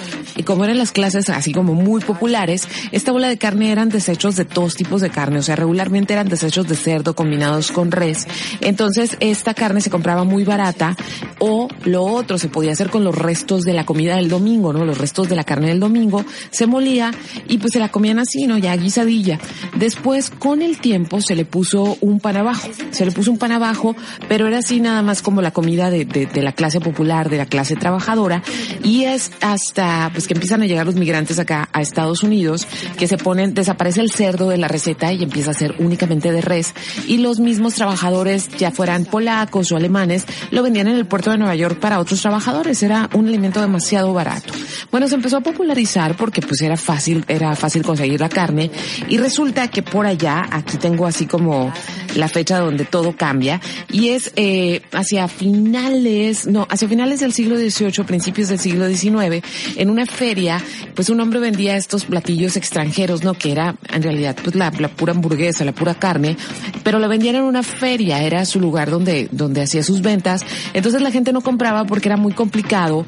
como 0.45 0.63
eran 0.63 0.77
las 0.77 0.91
clases 0.91 1.29
así 1.29 1.51
como 1.51 1.74
muy 1.74 2.01
populares, 2.01 2.67
esta 2.91 3.12
bola 3.12 3.27
de 3.27 3.38
carne 3.38 3.72
eran 3.72 3.89
desechos 3.89 4.36
de 4.36 4.45
todos 4.45 4.75
tipos 4.75 5.01
de 5.01 5.10
carne, 5.10 5.39
o 5.39 5.43
sea, 5.43 5.55
regularmente 5.55 6.13
eran 6.13 6.29
desechos 6.29 6.67
de 6.67 6.75
cerdo 6.75 7.15
combinados 7.15 7.72
con 7.72 7.91
res. 7.91 8.27
Entonces 8.62 9.17
esta 9.19 9.53
carne 9.53 9.81
se 9.81 9.89
compraba 9.89 10.24
muy 10.24 10.43
barata 10.43 10.95
o 11.39 11.67
lo 11.84 12.03
otro 12.03 12.38
se 12.38 12.50
podía 12.50 12.72
hacer 12.72 12.89
con 12.89 13.03
los 13.03 13.15
restos 13.15 13.63
de 13.63 13.74
la 13.74 13.86
comida 13.86 14.15
del 14.15 14.29
domingo, 14.29 14.74
¿no? 14.74 14.86
Los 14.86 14.98
restos 14.98 15.29
de 15.29 15.36
la 15.36 15.43
carne 15.43 15.67
del 15.67 15.79
domingo 15.79 16.25
se 16.51 16.67
molía 16.67 17.12
y 17.48 17.57
pues 17.57 17.74
se 17.74 17.79
la 17.79 17.89
comían 17.89 18.19
así, 18.19 18.48
¿no? 18.48 18.57
Ya 18.57 18.75
guisadilla. 18.75 19.39
Después, 19.77 20.29
con 20.29 20.62
el 20.62 20.79
tiempo, 20.79 21.22
se 21.22 21.36
le 21.36 21.45
puso 21.45 21.98
un 22.01 22.19
pan 22.19 22.38
abajo. 22.38 22.67
Le 23.05 23.12
puso 23.12 23.31
un 23.31 23.38
pan 23.38 23.51
abajo, 23.51 23.95
pero 24.27 24.47
era 24.47 24.59
así 24.59 24.79
nada 24.79 25.01
más 25.01 25.21
como 25.21 25.41
la 25.41 25.51
comida 25.51 25.89
de, 25.89 26.05
de, 26.05 26.25
de 26.25 26.41
la 26.41 26.51
clase 26.51 26.79
popular, 26.79 27.29
de 27.29 27.38
la 27.38 27.45
clase 27.45 27.75
trabajadora. 27.75 28.43
Y 28.83 29.05
es 29.05 29.31
hasta, 29.41 30.09
pues 30.13 30.27
que 30.27 30.33
empiezan 30.33 30.62
a 30.62 30.65
llegar 30.65 30.85
los 30.85 30.95
migrantes 30.95 31.39
acá 31.39 31.69
a 31.71 31.81
Estados 31.81 32.24
Unidos, 32.24 32.67
que 32.97 33.07
se 33.07 33.17
ponen, 33.17 33.53
desaparece 33.53 34.01
el 34.01 34.12
cerdo 34.12 34.50
de 34.50 34.57
la 34.57 34.67
receta 34.67 35.13
y 35.13 35.24
empieza 35.24 35.51
a 35.51 35.53
ser 35.53 35.75
únicamente 35.79 36.31
de 36.31 36.41
res. 36.41 36.74
Y 37.07 37.17
los 37.17 37.39
mismos 37.39 37.75
trabajadores, 37.75 38.50
ya 38.57 38.71
fueran 38.71 39.05
polacos 39.05 39.71
o 39.71 39.77
alemanes, 39.77 40.25
lo 40.51 40.63
vendían 40.63 40.88
en 40.88 40.95
el 40.95 41.05
puerto 41.05 41.31
de 41.31 41.38
Nueva 41.38 41.55
York 41.55 41.79
para 41.79 42.00
otros 42.00 42.21
trabajadores. 42.21 42.81
Era 42.83 43.09
un 43.13 43.27
alimento 43.27 43.62
demasiado 43.62 44.13
barato. 44.13 44.53
Bueno, 44.91 45.07
se 45.07 45.15
empezó 45.15 45.38
a 45.38 45.41
popularizar 45.41 46.15
porque 46.15 46.41
pues 46.41 46.62
era 46.62 46.77
fácil, 46.77 47.24
era 47.27 47.55
fácil 47.55 47.83
conseguir 47.83 48.19
la 48.19 48.29
carne 48.29 48.71
y 49.07 49.17
resulta 49.17 49.67
que 49.67 49.83
por 49.83 50.05
allá, 50.05 50.47
aquí 50.51 50.77
tengo 50.77 51.05
así 51.05 51.25
como 51.25 51.74
la 52.15 52.27
fecha 52.27 52.59
donde 52.59 52.85
todo 52.96 53.14
cambia 53.14 53.60
y 53.92 54.12
es 54.12 54.32
eh, 54.38 54.82
hacia 54.94 55.28
finales, 55.28 56.48
no, 56.48 56.66
hacia 56.70 56.88
finales 56.88 57.20
del 57.20 57.34
siglo 57.34 57.58
XVIII, 57.58 58.06
principios 58.06 58.48
del 58.48 58.58
siglo 58.58 58.88
XIX, 58.88 59.46
en 59.75 59.90
una 59.90 60.06
feria, 60.06 60.64
pues 60.94 61.10
un 61.10 61.20
hombre 61.20 61.42
vendía 61.42 61.75
estos 61.75 62.06
platillos 62.06 62.56
extranjeros, 62.56 63.22
¿no? 63.22 63.34
Que 63.34 63.52
era 63.52 63.75
en 63.92 64.02
realidad 64.02 64.38
pues 64.42 64.56
la, 64.56 64.72
la 64.80 64.88
pura 64.88 65.12
hamburguesa, 65.12 65.66
la 65.66 65.74
pura 65.74 65.96
carne, 65.96 66.38
pero 66.86 67.00
lo 67.00 67.10
vendían 67.10 67.36
en 67.36 67.44
una 67.44 67.64
feria, 67.64 68.24
era 68.24 68.46
su 68.46 68.62
lugar 68.62 68.90
donde, 68.90 69.28
donde 69.30 69.64
hacía 69.64 69.84
sus 69.84 70.02
ventas. 70.02 70.46
Entonces 70.74 71.02
la 71.02 71.12
gente 71.12 71.34
no 71.34 71.42
compraba 71.42 71.84
porque 71.84 72.08
era 72.08 72.16
muy 72.16 72.32
complicado 72.32 73.06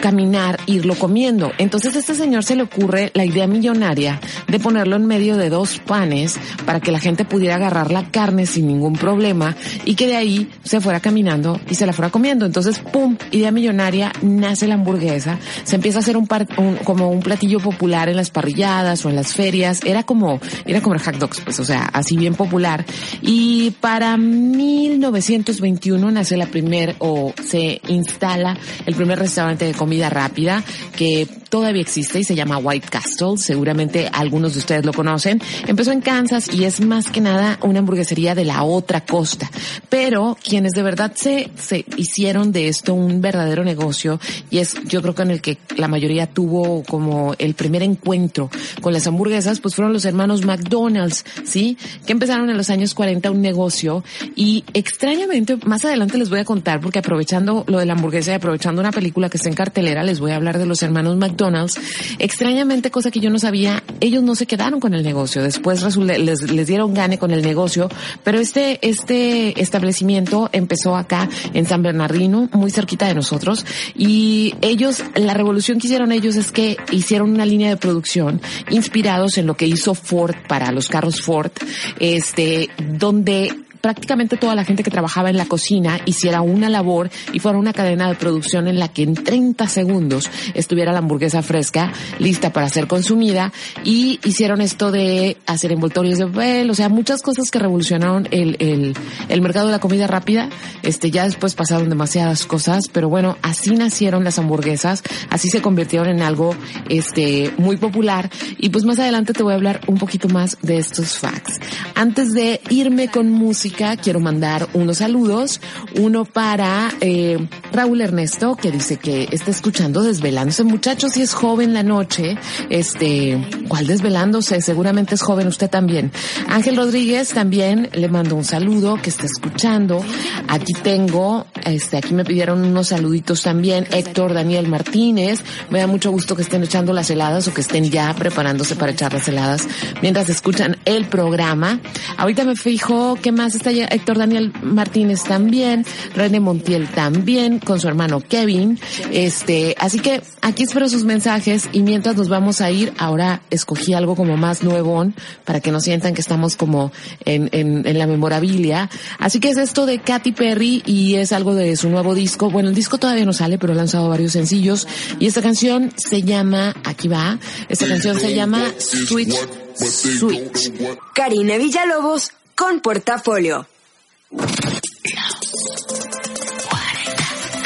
caminar, 0.00 0.58
irlo 0.66 0.94
comiendo. 0.96 1.52
Entonces 1.58 1.94
a 1.94 2.00
este 2.00 2.14
señor 2.14 2.42
se 2.42 2.56
le 2.56 2.62
ocurre 2.62 3.10
la 3.14 3.24
idea 3.24 3.46
millonaria 3.46 4.20
de 4.48 4.58
ponerlo 4.58 4.96
en 4.96 5.06
medio 5.06 5.36
de 5.36 5.50
dos 5.50 5.78
panes 5.78 6.38
para 6.64 6.80
que 6.80 6.90
la 6.90 6.98
gente 6.98 7.24
pudiera 7.24 7.56
agarrar 7.56 7.92
la 7.92 8.10
carne 8.10 8.46
sin 8.46 8.66
ningún 8.66 8.94
problema 8.94 9.54
y 9.84 9.94
que 9.94 10.06
de 10.06 10.16
ahí 10.16 10.50
se 10.64 10.80
fuera 10.80 11.00
caminando 11.00 11.60
y 11.70 11.74
se 11.74 11.86
la 11.86 11.92
fuera 11.92 12.10
comiendo. 12.10 12.46
Entonces, 12.46 12.78
pum, 12.78 13.16
idea 13.30 13.52
millonaria, 13.52 14.12
nace 14.22 14.66
la 14.66 14.74
hamburguesa, 14.74 15.38
se 15.64 15.76
empieza 15.76 15.98
a 15.98 16.00
hacer 16.00 16.16
un, 16.16 16.26
par, 16.26 16.48
un 16.56 16.76
como 16.76 17.10
un 17.10 17.20
platillo 17.20 17.60
popular 17.60 18.08
en 18.08 18.16
las 18.16 18.30
parrilladas 18.30 19.04
o 19.04 19.10
en 19.10 19.16
las 19.16 19.34
ferias. 19.34 19.80
Era 19.84 20.02
como, 20.02 20.40
era 20.64 20.80
como 20.80 20.94
el 20.94 21.02
hot 21.02 21.16
dogs, 21.16 21.40
pues, 21.42 21.60
o 21.60 21.64
sea, 21.64 21.84
así 21.92 22.16
bien 22.16 22.34
popular. 22.34 22.84
Y 23.20 23.72
para 23.80 24.16
1921 24.16 26.10
nace 26.10 26.36
la 26.36 26.46
primer 26.46 26.96
o 26.98 27.34
se 27.46 27.80
instala 27.88 28.56
el 28.86 28.94
primer 28.94 29.18
restaurante 29.18 29.66
de 29.66 29.74
comida 29.74 29.89
rápida 29.98 30.62
que 30.96 31.26
todavía 31.50 31.82
existe 31.82 32.20
y 32.20 32.24
se 32.24 32.34
llama 32.34 32.58
White 32.58 32.88
Castle. 32.88 33.36
Seguramente 33.36 34.08
algunos 34.12 34.54
de 34.54 34.60
ustedes 34.60 34.86
lo 34.86 34.92
conocen. 34.92 35.42
Empezó 35.66 35.92
en 35.92 36.00
Kansas 36.00 36.48
y 36.54 36.64
es 36.64 36.80
más 36.80 37.10
que 37.10 37.20
nada 37.20 37.58
una 37.62 37.80
hamburguesería 37.80 38.34
de 38.34 38.44
la 38.44 38.62
otra 38.62 39.04
costa. 39.04 39.50
Pero 39.88 40.38
quienes 40.42 40.72
de 40.72 40.82
verdad 40.82 41.12
se, 41.14 41.50
se 41.56 41.84
hicieron 41.96 42.52
de 42.52 42.68
esto 42.68 42.94
un 42.94 43.20
verdadero 43.20 43.64
negocio 43.64 44.20
y 44.48 44.58
es 44.58 44.76
yo 44.84 45.02
creo 45.02 45.14
que 45.14 45.22
en 45.22 45.30
el 45.32 45.42
que 45.42 45.58
la 45.76 45.88
mayoría 45.88 46.26
tuvo 46.26 46.82
como 46.84 47.34
el 47.38 47.54
primer 47.54 47.82
encuentro 47.82 48.48
con 48.80 48.92
las 48.92 49.06
hamburguesas, 49.06 49.60
pues 49.60 49.74
fueron 49.74 49.92
los 49.92 50.04
hermanos 50.04 50.44
McDonald's, 50.44 51.24
¿sí? 51.44 51.76
Que 52.06 52.12
empezaron 52.12 52.48
en 52.48 52.56
los 52.56 52.70
años 52.70 52.94
40 52.94 53.30
un 53.30 53.42
negocio 53.42 54.04
y 54.36 54.64
extrañamente, 54.72 55.56
más 55.64 55.84
adelante 55.84 56.16
les 56.16 56.30
voy 56.30 56.38
a 56.38 56.44
contar 56.44 56.80
porque 56.80 57.00
aprovechando 57.00 57.64
lo 57.66 57.78
de 57.78 57.86
la 57.86 57.94
hamburguesa 57.94 58.30
y 58.30 58.34
aprovechando 58.34 58.80
una 58.80 58.92
película 58.92 59.28
que 59.28 59.36
está 59.36 59.48
en 59.48 59.54
cartelera, 59.80 60.02
les 60.04 60.20
voy 60.20 60.32
a 60.32 60.36
hablar 60.36 60.58
de 60.58 60.66
los 60.66 60.82
hermanos 60.82 61.16
McDonald's 61.16 61.80
extrañamente, 62.18 62.90
cosa 62.90 63.10
que 63.10 63.20
yo 63.20 63.30
no 63.30 63.38
sabía, 63.38 63.82
ellos 64.00 64.22
no 64.22 64.34
se 64.34 64.46
quedaron 64.46 64.78
con 64.78 64.92
el 64.92 65.02
negocio. 65.02 65.42
Después 65.42 65.96
les, 65.96 66.42
les 66.50 66.66
dieron 66.66 66.92
gane 66.92 67.18
con 67.18 67.30
el 67.30 67.42
negocio, 67.42 67.88
pero 68.22 68.38
este, 68.38 68.78
este 68.86 69.60
establecimiento 69.60 70.50
empezó 70.52 70.96
acá 70.96 71.28
en 71.54 71.64
San 71.64 71.82
Bernardino, 71.82 72.48
muy 72.52 72.70
cerquita 72.70 73.06
de 73.06 73.14
nosotros, 73.14 73.64
y 73.94 74.54
ellos, 74.60 75.02
la 75.14 75.32
revolución 75.32 75.78
que 75.78 75.86
hicieron 75.86 76.12
ellos 76.12 76.36
es 76.36 76.52
que 76.52 76.76
hicieron 76.90 77.30
una 77.30 77.46
línea 77.46 77.70
de 77.70 77.76
producción 77.78 78.42
inspirados 78.68 79.38
en 79.38 79.46
lo 79.46 79.56
que 79.56 79.66
hizo 79.66 79.94
Ford 79.94 80.34
para 80.46 80.72
los 80.72 80.88
carros 80.88 81.22
Ford, 81.22 81.52
este, 81.98 82.68
donde 82.98 83.54
prácticamente 83.80 84.36
toda 84.36 84.54
la 84.54 84.64
gente 84.64 84.82
que 84.82 84.90
trabajaba 84.90 85.30
en 85.30 85.36
la 85.36 85.46
cocina 85.46 86.00
hiciera 86.04 86.42
una 86.42 86.68
labor 86.68 87.10
y 87.32 87.38
fuera 87.38 87.58
una 87.58 87.72
cadena 87.72 88.08
de 88.08 88.14
producción 88.14 88.68
en 88.68 88.78
la 88.78 88.88
que 88.88 89.02
en 89.02 89.14
30 89.14 89.68
segundos 89.68 90.30
estuviera 90.54 90.92
la 90.92 90.98
hamburguesa 90.98 91.42
fresca 91.42 91.92
lista 92.18 92.52
para 92.52 92.68
ser 92.68 92.86
consumida 92.86 93.52
y 93.84 94.20
hicieron 94.24 94.60
esto 94.60 94.90
de 94.90 95.36
hacer 95.46 95.72
envoltorios 95.72 96.18
de 96.18 96.26
papel, 96.26 96.70
o 96.70 96.74
sea, 96.74 96.88
muchas 96.88 97.22
cosas 97.22 97.50
que 97.50 97.58
revolucionaron 97.58 98.28
el, 98.30 98.56
el, 98.58 98.94
el 99.28 99.40
mercado 99.42 99.66
de 99.66 99.72
la 99.72 99.78
comida 99.80 100.06
rápida. 100.06 100.48
Este, 100.82 101.10
ya 101.10 101.24
después 101.24 101.54
pasaron 101.54 101.88
demasiadas 101.88 102.44
cosas, 102.44 102.84
pero 102.92 103.08
bueno, 103.08 103.36
así 103.42 103.74
nacieron 103.74 104.24
las 104.24 104.38
hamburguesas, 104.38 105.02
así 105.30 105.48
se 105.48 105.62
convirtieron 105.62 106.08
en 106.08 106.22
algo, 106.22 106.54
este, 106.88 107.52
muy 107.58 107.76
popular 107.76 108.30
y 108.58 108.70
pues 108.70 108.84
más 108.84 108.98
adelante 108.98 109.32
te 109.32 109.42
voy 109.42 109.52
a 109.52 109.56
hablar 109.56 109.80
un 109.86 109.98
poquito 109.98 110.28
más 110.28 110.58
de 110.62 110.78
estos 110.78 111.18
facts. 111.18 111.58
Antes 111.94 112.32
de 112.32 112.60
irme 112.68 113.08
con 113.08 113.30
música, 113.30 113.69
quiero 113.70 114.20
mandar 114.20 114.68
unos 114.74 114.98
saludos. 114.98 115.60
Uno 115.96 116.24
para 116.24 116.90
eh, 117.00 117.38
Raúl 117.72 118.00
Ernesto, 118.00 118.56
que 118.56 118.70
dice 118.70 118.96
que 118.96 119.28
está 119.30 119.50
escuchando 119.50 120.02
desvelándose. 120.02 120.64
Muchachos, 120.64 121.12
si 121.12 121.22
es 121.22 121.34
joven 121.34 121.74
la 121.74 121.82
noche, 121.82 122.36
este, 122.68 123.38
¿cuál 123.68 123.86
desvelándose? 123.86 124.60
Seguramente 124.60 125.14
es 125.14 125.22
joven 125.22 125.46
usted 125.46 125.70
también. 125.70 126.12
Ángel 126.48 126.76
Rodríguez 126.76 127.30
también 127.30 127.88
le 127.92 128.08
mando 128.08 128.36
un 128.36 128.44
saludo, 128.44 128.96
que 129.00 129.10
está 129.10 129.26
escuchando. 129.26 130.04
Aquí 130.48 130.72
tengo, 130.72 131.46
este, 131.64 131.96
aquí 131.96 132.14
me 132.14 132.24
pidieron 132.24 132.62
unos 132.62 132.88
saluditos 132.88 133.42
también. 133.42 133.86
Héctor 133.90 134.34
Daniel 134.34 134.68
Martínez. 134.68 135.42
Me 135.70 135.80
da 135.80 135.86
mucho 135.86 136.10
gusto 136.10 136.36
que 136.36 136.42
estén 136.42 136.62
echando 136.62 136.92
las 136.92 137.10
heladas 137.10 137.48
o 137.48 137.54
que 137.54 137.60
estén 137.60 137.84
ya 137.90 138.14
preparándose 138.14 138.76
para 138.76 138.92
echar 138.92 139.12
las 139.12 139.26
heladas 139.28 139.68
mientras 140.02 140.28
escuchan 140.28 140.76
el 140.84 141.06
programa. 141.06 141.80
Ahorita 142.16 142.44
me 142.44 142.56
fijo 142.56 143.16
qué 143.20 143.32
más 143.32 143.54
está 143.60 143.94
Héctor 143.94 144.16
Daniel 144.16 144.52
Martínez 144.62 145.22
también, 145.22 145.84
René 146.14 146.40
Montiel 146.40 146.88
también, 146.88 147.58
con 147.58 147.78
su 147.78 147.88
hermano 147.88 148.20
Kevin. 148.20 148.78
Este, 149.12 149.76
así 149.78 149.98
que 149.98 150.22
aquí 150.40 150.62
espero 150.62 150.88
sus 150.88 151.04
mensajes 151.04 151.68
y 151.72 151.82
mientras 151.82 152.16
nos 152.16 152.30
vamos 152.30 152.62
a 152.62 152.70
ir, 152.70 152.92
ahora 152.96 153.42
escogí 153.50 153.92
algo 153.92 154.16
como 154.16 154.38
más 154.38 154.62
nuevón 154.62 155.14
para 155.44 155.60
que 155.60 155.72
no 155.72 155.80
sientan 155.80 156.14
que 156.14 156.22
estamos 156.22 156.56
como 156.56 156.90
en, 157.26 157.50
en, 157.52 157.86
en 157.86 157.98
la 157.98 158.06
memorabilia. 158.06 158.88
Así 159.18 159.40
que 159.40 159.50
es 159.50 159.58
esto 159.58 159.84
de 159.84 159.98
Katy 159.98 160.32
Perry 160.32 160.82
y 160.86 161.16
es 161.16 161.32
algo 161.32 161.54
de 161.54 161.76
su 161.76 161.90
nuevo 161.90 162.14
disco. 162.14 162.50
Bueno, 162.50 162.70
el 162.70 162.74
disco 162.74 162.96
todavía 162.96 163.26
no 163.26 163.34
sale, 163.34 163.58
pero 163.58 163.74
ha 163.74 163.76
lanzado 163.76 164.08
varios 164.08 164.32
sencillos 164.32 164.88
y 165.18 165.26
esta 165.26 165.42
canción 165.42 165.92
se 165.96 166.22
llama, 166.22 166.74
aquí 166.84 167.08
va, 167.08 167.38
esta 167.68 167.86
canción 167.86 168.18
se 168.18 168.34
llama 168.34 168.72
Switch 168.78 169.36
Switch. 169.74 170.72
Karina 171.14 171.56
Villalobos 171.56 172.32
con 172.60 172.80
portafolio. 172.80 173.66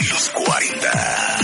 Los 0.08 0.30
40. 0.30 1.38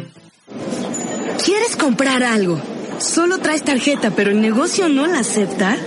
¿Quieres 1.43 1.75
comprar 1.75 2.23
algo? 2.23 2.61
Solo 2.99 3.39
traes 3.39 3.63
tarjeta, 3.63 4.11
pero 4.11 4.31
el 4.31 4.41
negocio 4.41 4.87
no 4.89 5.07
la 5.07 5.19
acepta. 5.19 5.77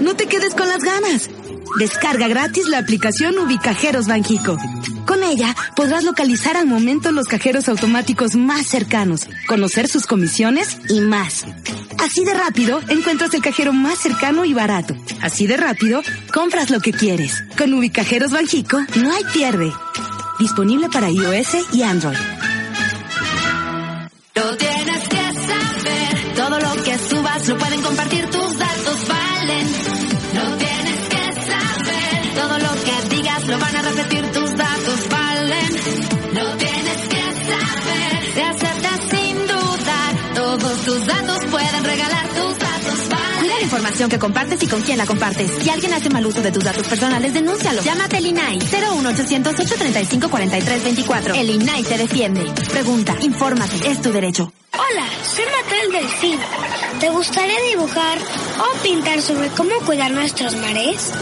No 0.00 0.14
te 0.14 0.26
quedes 0.26 0.54
con 0.54 0.68
las 0.68 0.82
ganas. 0.82 1.30
Descarga 1.78 2.28
gratis 2.28 2.68
la 2.68 2.78
aplicación 2.78 3.38
Ubicajeros 3.38 4.06
Banjico. 4.06 4.58
Con 5.06 5.22
ella 5.22 5.54
podrás 5.76 6.04
localizar 6.04 6.56
al 6.56 6.66
momento 6.66 7.12
los 7.12 7.26
cajeros 7.26 7.68
automáticos 7.68 8.34
más 8.34 8.66
cercanos, 8.66 9.26
conocer 9.46 9.88
sus 9.88 10.06
comisiones 10.06 10.78
y 10.88 11.00
más. 11.00 11.44
Así 11.98 12.24
de 12.24 12.34
rápido 12.34 12.80
encuentras 12.88 13.32
el 13.34 13.42
cajero 13.42 13.72
más 13.72 13.98
cercano 13.98 14.44
y 14.44 14.52
barato. 14.52 14.94
Así 15.20 15.46
de 15.46 15.56
rápido 15.56 16.02
compras 16.32 16.70
lo 16.70 16.80
que 16.80 16.92
quieres. 16.92 17.42
Con 17.56 17.72
Ubicajeros 17.74 18.32
Banjico 18.32 18.78
no 18.96 19.12
hay 19.12 19.24
pierde. 19.32 19.72
Disponible 20.38 20.88
para 20.90 21.10
iOS 21.10 21.72
y 21.72 21.82
Android. 21.82 22.39
Todo 26.50 26.58
lo 26.58 26.82
que 26.82 26.98
subas 26.98 27.46
lo 27.46 27.56
pueden 27.58 27.80
compartir 27.80 28.28
tus 28.28 28.58
datos 28.58 29.06
valen. 29.06 29.66
Lo 30.34 30.56
tienes 30.56 31.08
que 31.08 31.42
saber. 31.46 32.34
Todo 32.34 32.58
lo 32.58 32.72
que 32.82 33.14
digas 33.14 33.46
lo 33.46 33.56
van 33.56 33.76
a 33.76 33.82
repetir 33.82 34.32
tus 34.32 34.56
datos 34.56 35.08
valen. 35.08 35.70
Lo 36.34 36.56
tienes 36.56 37.02
que 37.08 37.22
saber. 37.46 38.34
Se 38.34 38.42
acepta 38.42 38.90
sin 39.10 39.46
dudar. 39.46 40.34
Todos 40.34 40.84
tus 40.84 41.06
datos 41.06 41.38
pueden 41.52 41.84
regalar 41.84 42.28
tus 42.30 42.58
datos 42.58 43.08
valen. 43.08 43.38
Cuida 43.38 43.60
información 43.62 44.10
que 44.10 44.18
compartes 44.18 44.60
y 44.64 44.66
con 44.66 44.82
quién 44.82 44.98
la 44.98 45.06
compartes. 45.06 45.52
Si 45.62 45.70
alguien 45.70 45.92
hace 45.92 46.10
mal 46.10 46.26
uso 46.26 46.42
de 46.42 46.50
tus 46.50 46.64
datos 46.64 46.84
personales, 46.88 47.32
denúncialo. 47.32 47.80
Llámate 47.80 48.16
al 48.16 48.26
INAI 48.26 48.58
01800 48.58 49.54
835 49.54 50.28
4324. 50.28 51.34
El 51.36 51.48
INAI 51.48 51.84
te 51.84 51.96
defiende. 51.96 52.44
Pregunta, 52.72 53.16
infórmate, 53.20 53.88
es 53.88 54.02
tu 54.02 54.10
derecho. 54.10 54.52
Hola, 54.80 55.06
soy 55.22 55.44
Matel 55.44 55.92
Delfín. 55.92 56.38
¿Te 57.00 57.10
gustaría 57.10 57.60
dibujar 57.70 58.18
o 58.18 58.82
pintar 58.82 59.20
sobre 59.20 59.48
cómo 59.50 59.72
cuidar 59.84 60.10
nuestros 60.10 60.56
mares? 60.56 61.12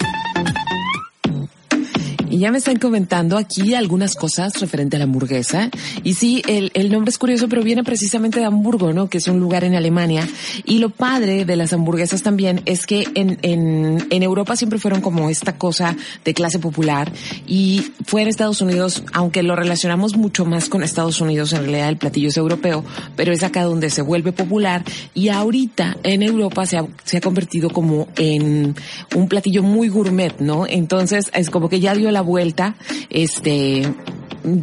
Y 2.38 2.42
ya 2.42 2.52
me 2.52 2.58
están 2.58 2.78
comentando 2.78 3.36
aquí 3.36 3.74
algunas 3.74 4.14
cosas 4.14 4.60
referente 4.60 4.94
a 4.94 5.00
la 5.00 5.06
hamburguesa. 5.06 5.70
Y 6.04 6.14
sí, 6.14 6.40
el, 6.46 6.70
el 6.74 6.92
nombre 6.92 7.10
es 7.10 7.18
curioso, 7.18 7.48
pero 7.48 7.64
viene 7.64 7.82
precisamente 7.82 8.38
de 8.38 8.46
Hamburgo, 8.46 8.92
¿no? 8.92 9.10
Que 9.10 9.18
es 9.18 9.26
un 9.26 9.40
lugar 9.40 9.64
en 9.64 9.74
Alemania. 9.74 10.24
Y 10.64 10.78
lo 10.78 10.90
padre 10.90 11.44
de 11.44 11.56
las 11.56 11.72
hamburguesas 11.72 12.22
también 12.22 12.62
es 12.64 12.86
que 12.86 13.08
en, 13.16 13.40
en, 13.42 14.06
en 14.08 14.22
Europa 14.22 14.54
siempre 14.54 14.78
fueron 14.78 15.00
como 15.00 15.30
esta 15.30 15.58
cosa 15.58 15.96
de 16.24 16.32
clase 16.32 16.60
popular. 16.60 17.10
Y 17.48 17.90
fue 18.06 18.22
en 18.22 18.28
Estados 18.28 18.60
Unidos, 18.60 19.02
aunque 19.12 19.42
lo 19.42 19.56
relacionamos 19.56 20.16
mucho 20.16 20.44
más 20.44 20.68
con 20.68 20.84
Estados 20.84 21.20
Unidos, 21.20 21.52
en 21.54 21.62
realidad 21.62 21.88
el 21.88 21.96
platillo 21.96 22.28
es 22.28 22.36
europeo, 22.36 22.84
pero 23.16 23.32
es 23.32 23.42
acá 23.42 23.64
donde 23.64 23.90
se 23.90 24.02
vuelve 24.02 24.30
popular. 24.30 24.84
Y 25.12 25.30
ahorita 25.30 25.96
en 26.04 26.22
Europa 26.22 26.66
se 26.66 26.78
ha, 26.78 26.86
se 27.02 27.16
ha 27.16 27.20
convertido 27.20 27.68
como 27.68 28.06
en 28.14 28.76
un 29.16 29.28
platillo 29.28 29.64
muy 29.64 29.88
gourmet, 29.88 30.38
¿no? 30.38 30.68
Entonces 30.68 31.32
es 31.34 31.50
como 31.50 31.68
que 31.68 31.80
ya 31.80 31.96
dio 31.96 32.12
la 32.12 32.27
vuelta, 32.28 32.76
este, 33.10 33.82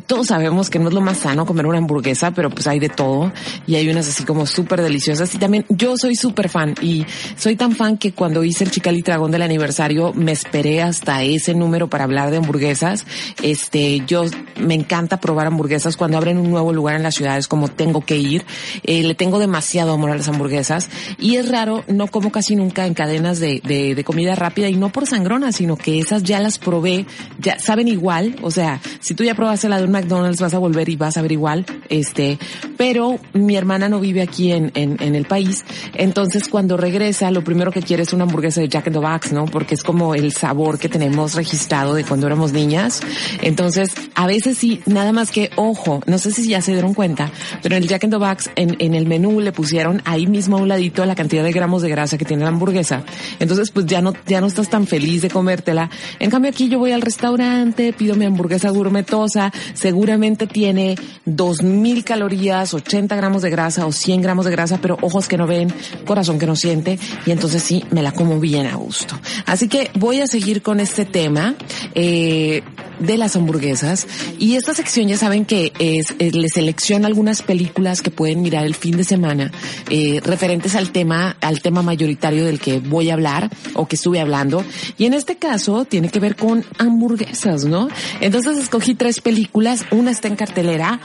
todos 0.06 0.28
sabemos 0.28 0.70
que 0.70 0.80
no 0.80 0.90
es 0.90 0.94
lo 0.94 1.02
más 1.02 1.20
sano 1.20 1.46
comer 1.46 1.66
una 1.66 1.78
hamburguesa, 1.78 2.32
pero 2.32 2.50
pues 2.50 2.68
hay 2.68 2.80
de 2.80 2.90
todo 2.90 3.32
y 3.68 3.76
hay 3.76 3.90
unas 3.90 4.08
así 4.08 4.24
como 4.24 4.46
súper 4.46 4.82
deliciosas 4.82 5.34
y 5.36 5.38
también 5.38 5.66
yo 5.70 5.98
soy 5.98 6.16
súper 6.16 6.50
fan 6.50 6.76
y 6.82 7.06
soy 7.36 7.56
tan 7.56 7.74
fan 7.74 7.98
que 7.98 8.14
cuando 8.14 8.44
hice 8.44 8.64
el 8.64 8.72
Chicali 8.72 9.02
Dragón 9.02 9.32
del 9.32 9.42
aniversario 9.42 10.14
me 10.14 10.32
esperé 10.32 10.82
hasta 10.82 11.24
ese 11.24 11.54
número 11.54 11.90
para 11.90 12.04
hablar 12.04 12.32
de 12.32 12.38
hamburguesas. 12.38 13.06
Este, 13.42 14.02
yo 14.06 14.24
me 14.60 14.74
encanta 14.74 15.20
probar 15.20 15.48
hamburguesas 15.48 15.98
cuando 15.98 16.18
abren 16.18 16.38
un 16.38 16.50
nuevo 16.50 16.74
lugar 16.74 16.96
en 16.96 17.04
las 17.04 17.16
ciudades 17.16 17.48
como 17.48 17.68
tengo 17.68 18.02
que 18.02 18.18
ir. 18.18 18.46
Eh, 18.84 19.04
le 19.04 19.16
tengo 19.16 19.40
demasiado 19.40 19.94
amor 19.94 20.12
a 20.12 20.16
las 20.16 20.28
hamburguesas 20.28 20.90
y 21.20 21.36
es 21.36 21.50
raro, 21.50 21.84
no 21.88 22.08
como 22.08 22.32
casi 22.32 22.56
nunca 22.56 22.86
en 22.86 22.94
cadenas 22.94 23.40
de, 23.40 23.62
de, 23.64 23.96
de 23.96 24.04
comida 24.04 24.36
rápida 24.36 24.70
y 24.70 24.76
no 24.76 24.90
por 24.90 25.08
sangrona, 25.08 25.52
sino 25.52 25.78
que 25.78 26.00
esas 26.00 26.24
ya 26.24 26.40
las 26.40 26.58
probé, 26.58 27.06
ya 27.40 27.60
saben 27.60 27.88
igual, 27.88 28.36
o 28.42 28.52
sea, 28.52 28.80
si 29.00 29.14
tú 29.14 29.24
ya 29.24 29.36
probaste 29.36 29.65
la 29.70 29.78
de 29.78 29.86
un 29.86 29.92
McDonald's 29.92 30.42
vas 30.42 30.54
a 30.54 30.60
volver 30.60 30.90
y 30.90 30.96
vas 30.96 31.18
a 31.18 31.22
ver 31.22 31.32
igual, 31.32 31.66
este, 31.90 32.38
pero 32.78 33.20
mi 33.34 33.56
hermana 33.56 33.90
no 33.90 34.00
vive 34.00 34.22
aquí 34.22 34.52
en, 34.52 34.72
en, 34.76 35.16
el 35.16 35.26
país, 35.26 35.64
entonces 35.94 36.48
cuando 36.48 36.78
regresa 36.78 37.32
lo 37.32 37.44
primero 37.44 37.72
que 37.72 37.82
quiere 37.82 38.04
es 38.04 38.14
una 38.14 38.24
hamburguesa 38.24 38.62
de 38.62 38.68
Jack 38.68 38.88
in 38.88 38.94
the 38.94 39.00
Box, 39.00 39.32
¿no? 39.32 39.46
Porque 39.46 39.76
es 39.76 39.84
como 39.84 40.16
el 40.16 40.34
sabor 40.34 40.80
que 40.80 40.90
tenemos 40.90 41.36
registrado 41.36 41.94
de 41.94 42.04
cuando 42.04 42.28
éramos 42.28 42.52
niñas, 42.52 43.02
entonces 43.42 43.92
a 44.16 44.28
veces 44.28 44.58
sí, 44.58 44.82
nada 44.86 45.12
más 45.12 45.32
que, 45.32 45.50
ojo, 45.56 46.02
no 46.06 46.18
sé 46.18 46.32
si 46.32 46.48
ya 46.48 46.62
se 46.62 46.74
dieron 46.74 46.94
cuenta, 46.94 47.32
pero 47.62 47.76
en 47.76 47.84
el 47.84 47.90
Jack 47.90 48.04
in 48.04 48.10
the 48.10 48.18
Box 48.18 48.50
en, 48.56 48.76
en 48.80 48.94
el 48.94 49.08
menú 49.08 49.40
le 49.40 49.52
pusieron 49.52 50.02
ahí 50.06 50.28
mismo 50.28 50.58
a 50.58 50.62
un 50.62 50.68
ladito 50.68 51.06
la 51.06 51.16
cantidad 51.16 51.44
de 51.44 51.52
gramos 51.52 51.82
de 51.82 51.90
grasa 51.90 52.18
que 52.18 52.26
tiene 52.26 52.44
la 52.44 52.50
hamburguesa, 52.50 53.04
entonces 53.40 53.72
pues 53.72 53.86
ya 53.86 54.02
no, 54.02 54.14
ya 54.26 54.42
no 54.42 54.48
estás 54.48 54.70
tan 54.70 54.88
feliz 54.88 55.22
de 55.22 55.30
comértela, 55.30 55.90
en 56.20 56.30
cambio 56.30 56.52
aquí 56.52 56.70
yo 56.70 56.80
voy 56.80 56.92
al 56.92 57.02
restaurante, 57.02 57.94
pido 57.94 58.16
mi 58.16 58.26
hamburguesa 58.26 58.70
gourmetosa, 58.70 59.52
seguramente 59.74 60.48
tiene 60.48 60.96
2000 61.26 62.04
calorías, 62.04 62.74
80 62.74 63.16
gramos 63.16 63.42
de 63.42 63.50
grasa 63.50 63.86
o 63.86 63.92
100 63.92 64.22
gramos 64.22 64.46
de 64.46 64.52
grasa, 64.52 64.80
pero 64.82 64.98
ojos 65.02 65.28
que 65.28 65.38
no 65.38 65.48
ven, 65.48 65.74
corazón 66.06 66.40
que 66.40 66.46
no 66.46 66.56
siente, 66.56 67.00
y 67.26 67.32
entonces 67.32 67.64
sí, 67.64 67.84
me 67.92 68.02
la 68.02 68.12
como 68.12 68.40
bien 68.40 68.68
a 68.68 68.76
gusto. 68.76 69.20
Así 69.46 69.68
que 69.68 69.90
voy 69.96 70.22
a 70.22 70.28
seguir 70.28 70.62
con 70.62 70.80
este 70.80 71.06
tema, 71.06 71.56
eh, 71.94 72.64
de 73.00 73.18
las 73.18 73.36
hamburguesas. 73.36 74.08
Y 74.40 74.56
esta 74.56 74.74
sección 74.74 75.08
ya 75.08 75.18
saben 75.18 75.46
que 75.46 75.74
es, 75.80 76.14
es 76.20 76.36
les 76.36 76.54
selecciona 76.54 77.08
algunas 77.08 77.42
películas 77.42 78.02
que 78.02 78.12
pueden 78.12 78.42
mirar 78.42 78.66
el 78.66 78.76
fin 78.76 78.98
de 78.98 79.04
semana 79.04 79.52
eh, 79.90 80.22
referentes 80.24 80.76
al 80.76 80.92
tema 80.92 81.36
al 81.42 81.62
tema 81.62 81.82
mayoritario 81.82 82.46
del 82.46 82.60
que 82.60 82.80
voy 82.80 83.10
a 83.10 83.14
hablar 83.14 83.50
o 83.74 83.88
que 83.88 83.96
estuve 83.96 84.20
hablando. 84.20 84.64
Y 84.98 85.06
en 85.06 85.14
este 85.14 85.38
caso 85.38 85.86
tiene 85.86 86.10
que 86.10 86.20
ver 86.20 86.36
con 86.36 86.66
hamburguesas 86.78 87.66
no 87.66 87.90
entonces 88.22 88.58
escogí 88.58 88.96
tres 88.96 89.22
películas. 89.22 89.86
Una 89.92 90.12
está 90.12 90.28
en 90.28 90.36
cartelera 90.36 91.00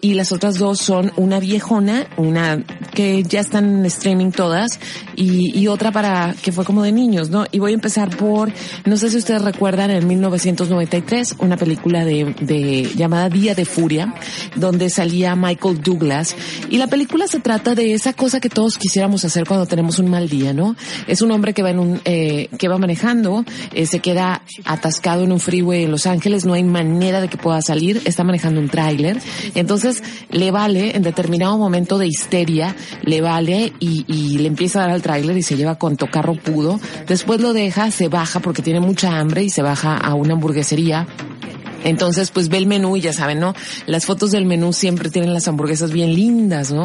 y 0.00 0.14
las 0.14 0.32
otras 0.32 0.58
dos 0.58 0.80
son 0.80 1.12
una 1.16 1.38
viejona 1.38 2.06
una 2.16 2.62
que 2.94 3.22
ya 3.22 3.40
están 3.40 3.80
en 3.80 3.86
streaming 3.86 4.30
todas 4.30 4.78
y, 5.14 5.58
y 5.58 5.68
otra 5.68 5.92
para 5.92 6.34
que 6.42 6.52
fue 6.52 6.64
como 6.64 6.82
de 6.82 6.92
niños 6.92 7.30
no 7.30 7.44
y 7.52 7.58
voy 7.58 7.72
a 7.72 7.74
empezar 7.74 8.14
por 8.16 8.50
no 8.84 8.96
sé 8.96 9.10
si 9.10 9.18
ustedes 9.18 9.42
recuerdan 9.42 9.90
en 9.90 10.06
1993 10.06 11.25
2003 11.26 11.46
una 11.46 11.56
película 11.56 12.04
de, 12.04 12.34
de 12.40 12.90
llamada 12.94 13.28
Día 13.28 13.54
de 13.54 13.64
Furia, 13.64 14.14
donde 14.54 14.90
salía 14.90 15.34
Michael 15.34 15.80
Douglas. 15.82 16.34
Y 16.70 16.78
la 16.78 16.86
película 16.86 17.26
se 17.26 17.40
trata 17.40 17.74
de 17.74 17.94
esa 17.94 18.12
cosa 18.12 18.40
que 18.40 18.48
todos 18.48 18.78
quisiéramos 18.78 19.24
hacer 19.24 19.46
cuando 19.46 19.66
tenemos 19.66 19.98
un 19.98 20.10
mal 20.10 20.28
día, 20.28 20.52
¿no? 20.52 20.76
Es 21.06 21.22
un 21.22 21.30
hombre 21.30 21.54
que 21.54 21.62
va 21.62 21.70
en 21.70 21.78
un, 21.78 22.00
eh, 22.04 22.48
que 22.58 22.68
va 22.68 22.78
manejando, 22.78 23.44
eh, 23.72 23.86
se 23.86 24.00
queda 24.00 24.42
atascado 24.64 25.24
en 25.24 25.32
un 25.32 25.40
freeway 25.40 25.84
en 25.84 25.90
Los 25.90 26.06
Ángeles, 26.06 26.44
no 26.44 26.54
hay 26.54 26.64
manera 26.64 27.20
de 27.20 27.28
que 27.28 27.36
pueda 27.36 27.62
salir, 27.62 28.02
está 28.04 28.24
manejando 28.24 28.60
un 28.60 28.68
tráiler. 28.68 29.18
Entonces 29.54 30.02
le 30.30 30.50
vale, 30.50 30.96
en 30.96 31.02
determinado 31.02 31.58
momento 31.58 31.98
de 31.98 32.06
histeria, 32.06 32.74
le 33.02 33.20
vale 33.20 33.72
y, 33.80 34.04
y 34.08 34.38
le 34.38 34.48
empieza 34.48 34.80
a 34.80 34.82
dar 34.82 34.90
al 34.90 35.02
tráiler 35.02 35.36
y 35.36 35.42
se 35.42 35.56
lleva 35.56 35.76
cuanto 35.76 36.06
carro 36.10 36.34
pudo. 36.34 36.80
Después 37.06 37.40
lo 37.40 37.52
deja, 37.52 37.90
se 37.90 38.08
baja 38.08 38.40
porque 38.40 38.62
tiene 38.62 38.80
mucha 38.80 39.18
hambre 39.18 39.42
y 39.42 39.50
se 39.50 39.62
baja 39.62 39.96
a 39.96 40.14
una 40.14 40.34
hamburguesería 40.34 41.06
Get 41.16 41.65
entonces, 41.86 42.32
pues 42.32 42.48
ve 42.48 42.58
el 42.58 42.66
menú 42.66 42.96
y 42.96 43.00
ya 43.00 43.12
saben, 43.12 43.38
¿no? 43.38 43.54
Las 43.86 44.06
fotos 44.06 44.32
del 44.32 44.44
menú 44.44 44.72
siempre 44.72 45.08
tienen 45.08 45.32
las 45.32 45.46
hamburguesas 45.46 45.92
bien 45.92 46.14
lindas, 46.14 46.72
¿no? 46.72 46.84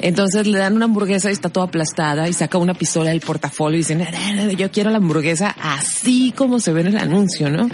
Entonces 0.00 0.46
le 0.46 0.58
dan 0.58 0.76
una 0.76 0.84
hamburguesa 0.84 1.30
y 1.30 1.32
está 1.32 1.48
toda 1.48 1.66
aplastada 1.66 2.28
y 2.28 2.34
saca 2.34 2.58
una 2.58 2.74
pistola 2.74 3.08
del 3.10 3.20
portafolio 3.20 3.76
y 3.76 3.80
dicen, 3.80 4.06
yo 4.58 4.70
quiero 4.70 4.90
la 4.90 4.98
hamburguesa 4.98 5.56
así 5.62 6.34
como 6.36 6.60
se 6.60 6.74
ve 6.74 6.82
en 6.82 6.88
el 6.88 6.98
anuncio, 6.98 7.48
¿no? 7.48 7.70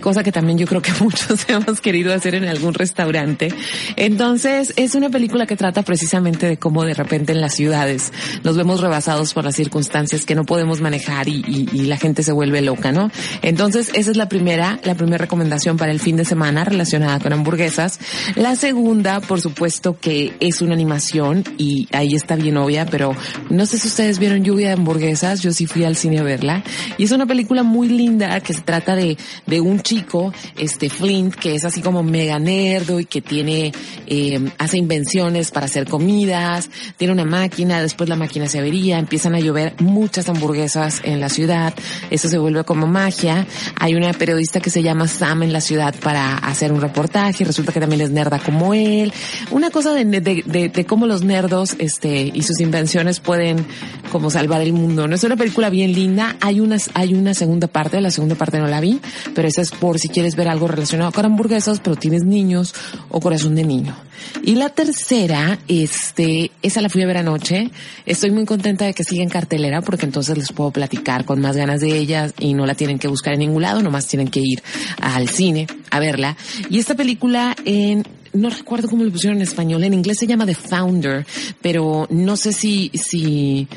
Cosa 0.00 0.22
que 0.22 0.30
también 0.30 0.58
yo 0.58 0.66
creo 0.66 0.80
que 0.80 0.92
muchos 1.00 1.44
hemos 1.48 1.80
querido 1.80 2.14
hacer 2.14 2.36
en 2.36 2.44
algún 2.44 2.74
restaurante. 2.74 3.52
Entonces, 3.96 4.74
es 4.76 4.94
una 4.94 5.10
película 5.10 5.46
que 5.46 5.56
trata 5.56 5.82
precisamente 5.82 6.46
de 6.46 6.56
cómo 6.56 6.84
de 6.84 6.94
repente 6.94 7.32
en 7.32 7.40
las 7.40 7.54
ciudades 7.54 8.12
nos 8.44 8.56
vemos 8.56 8.80
rebasados 8.80 9.34
por 9.34 9.44
las 9.44 9.56
circunstancias 9.56 10.24
que 10.24 10.36
no 10.36 10.44
podemos 10.44 10.80
manejar 10.80 11.28
y, 11.28 11.42
y, 11.48 11.82
la 11.82 11.96
gente 11.96 12.22
se 12.22 12.30
vuelve 12.30 12.62
loca, 12.62 12.92
¿no? 12.92 13.10
Entonces, 13.42 13.90
esa 13.94 14.12
es 14.12 14.16
la 14.16 14.28
primera, 14.28 14.78
la 14.84 14.94
primera 14.94 15.18
recomendación 15.18 15.76
para 15.76 15.90
el 15.90 15.98
fin 15.98 16.11
de 16.16 16.24
semana 16.24 16.64
relacionada 16.64 17.18
con 17.20 17.32
hamburguesas. 17.32 17.98
La 18.36 18.56
segunda, 18.56 19.20
por 19.20 19.40
supuesto 19.40 19.98
que 19.98 20.34
es 20.40 20.62
una 20.62 20.74
animación 20.74 21.44
y 21.58 21.88
ahí 21.92 22.14
está 22.14 22.36
bien 22.36 22.56
obvia, 22.56 22.86
pero 22.86 23.14
no 23.50 23.66
sé 23.66 23.78
si 23.78 23.88
ustedes 23.88 24.18
vieron 24.18 24.44
Lluvia 24.44 24.68
de 24.68 24.74
hamburguesas, 24.74 25.40
yo 25.40 25.52
sí 25.52 25.66
fui 25.66 25.84
al 25.84 25.96
cine 25.96 26.18
a 26.18 26.22
verla. 26.22 26.62
Y 26.98 27.04
es 27.04 27.12
una 27.12 27.26
película 27.26 27.62
muy 27.62 27.88
linda 27.88 28.40
que 28.40 28.52
se 28.54 28.62
trata 28.62 28.94
de, 28.94 29.16
de 29.46 29.60
un 29.60 29.80
chico, 29.80 30.32
este 30.56 30.90
Flint, 30.90 31.34
que 31.34 31.54
es 31.54 31.64
así 31.64 31.80
como 31.80 32.02
mega 32.02 32.38
nerdo 32.38 33.00
y 33.00 33.04
que 33.04 33.20
tiene, 33.20 33.72
eh, 34.06 34.40
hace 34.58 34.78
invenciones 34.78 35.50
para 35.50 35.66
hacer 35.66 35.88
comidas, 35.88 36.70
tiene 36.96 37.12
una 37.12 37.24
máquina, 37.24 37.80
después 37.80 38.08
la 38.08 38.16
máquina 38.16 38.46
se 38.46 38.58
avería, 38.58 38.98
empiezan 38.98 39.34
a 39.34 39.40
llover 39.40 39.74
muchas 39.80 40.28
hamburguesas 40.28 41.00
en 41.04 41.20
la 41.20 41.28
ciudad, 41.28 41.74
eso 42.10 42.28
se 42.28 42.38
vuelve 42.38 42.64
como 42.64 42.86
magia. 42.86 43.46
Hay 43.78 43.94
una 43.94 44.12
periodista 44.12 44.60
que 44.60 44.70
se 44.70 44.82
llama 44.82 45.08
Sam 45.08 45.42
en 45.42 45.52
la 45.52 45.60
ciudad 45.60 45.94
para 46.02 46.36
hacer 46.36 46.72
un 46.72 46.80
reportaje, 46.80 47.44
resulta 47.44 47.72
que 47.72 47.80
también 47.80 48.00
es 48.02 48.10
nerda 48.10 48.38
como 48.38 48.74
él. 48.74 49.12
Una 49.50 49.70
cosa 49.70 49.92
de, 49.94 50.04
de, 50.04 50.42
de, 50.44 50.68
de, 50.68 50.84
cómo 50.84 51.06
los 51.06 51.22
nerdos 51.22 51.76
este, 51.78 52.30
y 52.32 52.42
sus 52.42 52.60
invenciones 52.60 53.20
pueden 53.20 53.64
como 54.10 54.30
salvar 54.30 54.60
el 54.60 54.72
mundo. 54.72 55.06
No 55.06 55.14
es 55.14 55.24
una 55.24 55.36
película 55.36 55.70
bien 55.70 55.92
linda, 55.92 56.36
hay 56.40 56.60
una, 56.60 56.76
hay 56.94 57.14
una 57.14 57.34
segunda 57.34 57.68
parte, 57.68 58.00
la 58.00 58.10
segunda 58.10 58.34
parte 58.34 58.58
no 58.58 58.66
la 58.66 58.80
vi, 58.80 59.00
pero 59.34 59.48
esa 59.48 59.62
es 59.62 59.70
por 59.70 59.98
si 59.98 60.08
quieres 60.08 60.36
ver 60.36 60.48
algo 60.48 60.68
relacionado 60.68 61.12
con 61.12 61.24
hamburguesas, 61.24 61.80
pero 61.80 61.96
tienes 61.96 62.24
niños 62.24 62.74
o 63.08 63.20
corazón 63.20 63.54
de 63.54 63.64
niño. 63.64 63.96
Y 64.42 64.54
la 64.54 64.68
tercera, 64.68 65.58
este, 65.68 66.50
esa 66.62 66.80
la 66.80 66.88
fui 66.88 67.02
a 67.02 67.06
ver 67.06 67.18
anoche. 67.18 67.70
Estoy 68.06 68.30
muy 68.30 68.44
contenta 68.44 68.84
de 68.84 68.94
que 68.94 69.04
siga 69.04 69.22
en 69.22 69.28
cartelera 69.28 69.80
porque 69.82 70.06
entonces 70.06 70.36
les 70.36 70.52
puedo 70.52 70.70
platicar 70.70 71.24
con 71.24 71.40
más 71.40 71.56
ganas 71.56 71.80
de 71.80 71.96
ella 71.96 72.30
y 72.38 72.54
no 72.54 72.66
la 72.66 72.74
tienen 72.74 72.98
que 72.98 73.08
buscar 73.08 73.34
en 73.34 73.40
ningún 73.40 73.62
lado, 73.62 73.82
nomás 73.82 74.06
tienen 74.06 74.28
que 74.28 74.40
ir 74.40 74.62
al 75.00 75.28
cine 75.28 75.66
a 75.90 76.00
verla. 76.00 76.36
Y 76.70 76.78
esta 76.78 76.94
película 76.94 77.54
en 77.64 78.04
no 78.32 78.48
recuerdo 78.48 78.88
cómo 78.88 79.04
lo 79.04 79.12
pusieron 79.12 79.36
en 79.38 79.42
español, 79.42 79.84
en 79.84 79.94
inglés 79.94 80.18
se 80.18 80.26
llama 80.26 80.46
The 80.46 80.54
Founder, 80.54 81.26
pero 81.60 82.06
no 82.10 82.36
sé 82.36 82.52
si, 82.52 82.90
si, 82.94 83.68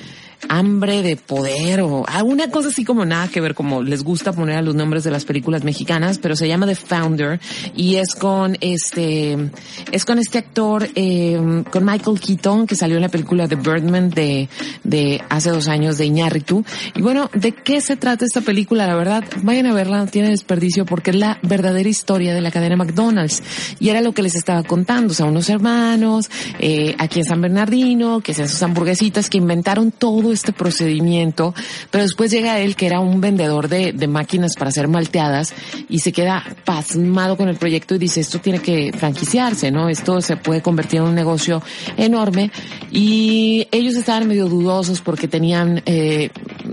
hambre 0.50 1.02
de 1.02 1.16
poder 1.16 1.82
o 1.82 2.06
alguna 2.08 2.50
cosa 2.50 2.70
así 2.70 2.84
como 2.84 3.06
nada 3.06 3.28
que 3.28 3.42
ver, 3.42 3.56
como 3.56 3.84
les 3.84 4.04
gusta 4.04 4.34
poner 4.34 4.58
a 4.58 4.62
los 4.62 4.76
nombres 4.76 5.04
de 5.04 5.12
las 5.12 5.26
películas 5.26 5.64
mexicanas, 5.64 6.18
pero 6.18 6.36
se 6.36 6.48
llama 6.48 6.66
The 6.66 6.76
Founder 6.76 7.40
y 7.76 7.96
es 7.96 8.16
con 8.16 8.58
este, 8.62 9.38
es 9.92 10.06
con 10.06 10.20
este 10.20 10.38
actor, 10.38 10.88
eh, 10.96 11.64
con 11.72 11.86
Michael 11.86 12.20
Keaton 12.20 12.68
que 12.68 12.76
salió 12.76 12.96
en 12.98 13.04
la 13.04 13.10
película 13.10 13.48
The 13.48 13.56
Birdman 13.56 14.10
de, 14.10 14.50
de 14.84 15.22
hace 15.30 15.50
dos 15.50 15.68
años 15.68 15.98
de 15.98 16.06
Iñárritu. 16.06 16.64
Y 16.96 17.02
bueno, 17.02 17.30
¿de 17.34 17.52
qué 17.52 17.82
se 17.82 17.96
trata 17.96 18.26
esta 18.26 18.42
película? 18.42 18.88
La 18.88 18.96
verdad, 18.96 19.24
vayan 19.44 19.66
a 19.68 19.74
verla, 19.74 19.98
no 19.98 20.08
tiene 20.08 20.30
desperdicio 20.30 20.86
porque 20.86 21.12
es 21.12 21.18
la 21.18 21.40
verdadera 21.42 21.90
historia 21.90 22.34
de 22.34 22.42
la 22.42 22.52
cadena 22.52 22.76
McDonald's 22.76 23.42
y 23.80 23.90
era 23.90 24.02
lo 24.02 24.14
que 24.14 24.22
les 24.22 24.36
estaba 24.36 24.64
contando, 24.64 25.12
o 25.12 25.16
sea, 25.16 25.26
unos 25.26 25.50
hermanos, 25.50 26.30
eh, 26.60 26.96
aquí 26.98 27.20
en 27.20 27.26
San 27.26 27.42
Bernardino, 27.42 28.22
que 28.22 28.32
hacían 28.32 28.50
sus 28.50 28.62
hamburguesitas, 28.64 29.30
que 29.30 29.38
inventaron 29.38 29.92
todo 29.92 30.25
este 30.32 30.54
procedimiento, 30.54 31.54
pero 31.92 32.04
después 32.04 32.32
llega 32.32 32.60
él 32.60 32.76
que 32.76 32.88
era 32.88 33.00
un 33.00 33.22
vendedor 33.22 33.70
de, 33.70 33.94
de, 33.94 34.08
máquinas 34.08 34.56
para 34.56 34.70
hacer 34.70 34.88
malteadas 34.88 35.54
y 35.90 36.00
se 36.00 36.12
queda 36.12 36.44
pasmado 36.64 37.38
con 37.38 37.50
el 37.50 37.58
proyecto 37.58 37.96
y 37.96 38.00
dice 38.00 38.22
esto 38.22 38.40
tiene 38.40 38.60
que 38.60 38.92
franquiciarse, 38.98 39.72
¿no? 39.72 39.90
Esto 39.90 40.22
se 40.22 40.38
puede 40.38 40.62
convertir 40.62 41.00
en 41.00 41.08
un 41.08 41.16
negocio 41.16 41.62
enorme. 41.98 42.52
Y 42.92 43.68
ellos 43.72 43.96
estaban 43.96 44.28
medio 44.28 44.48
dudosos 44.48 45.02
porque 45.02 45.28
tenían, 45.28 45.82
eh, 45.86 46.30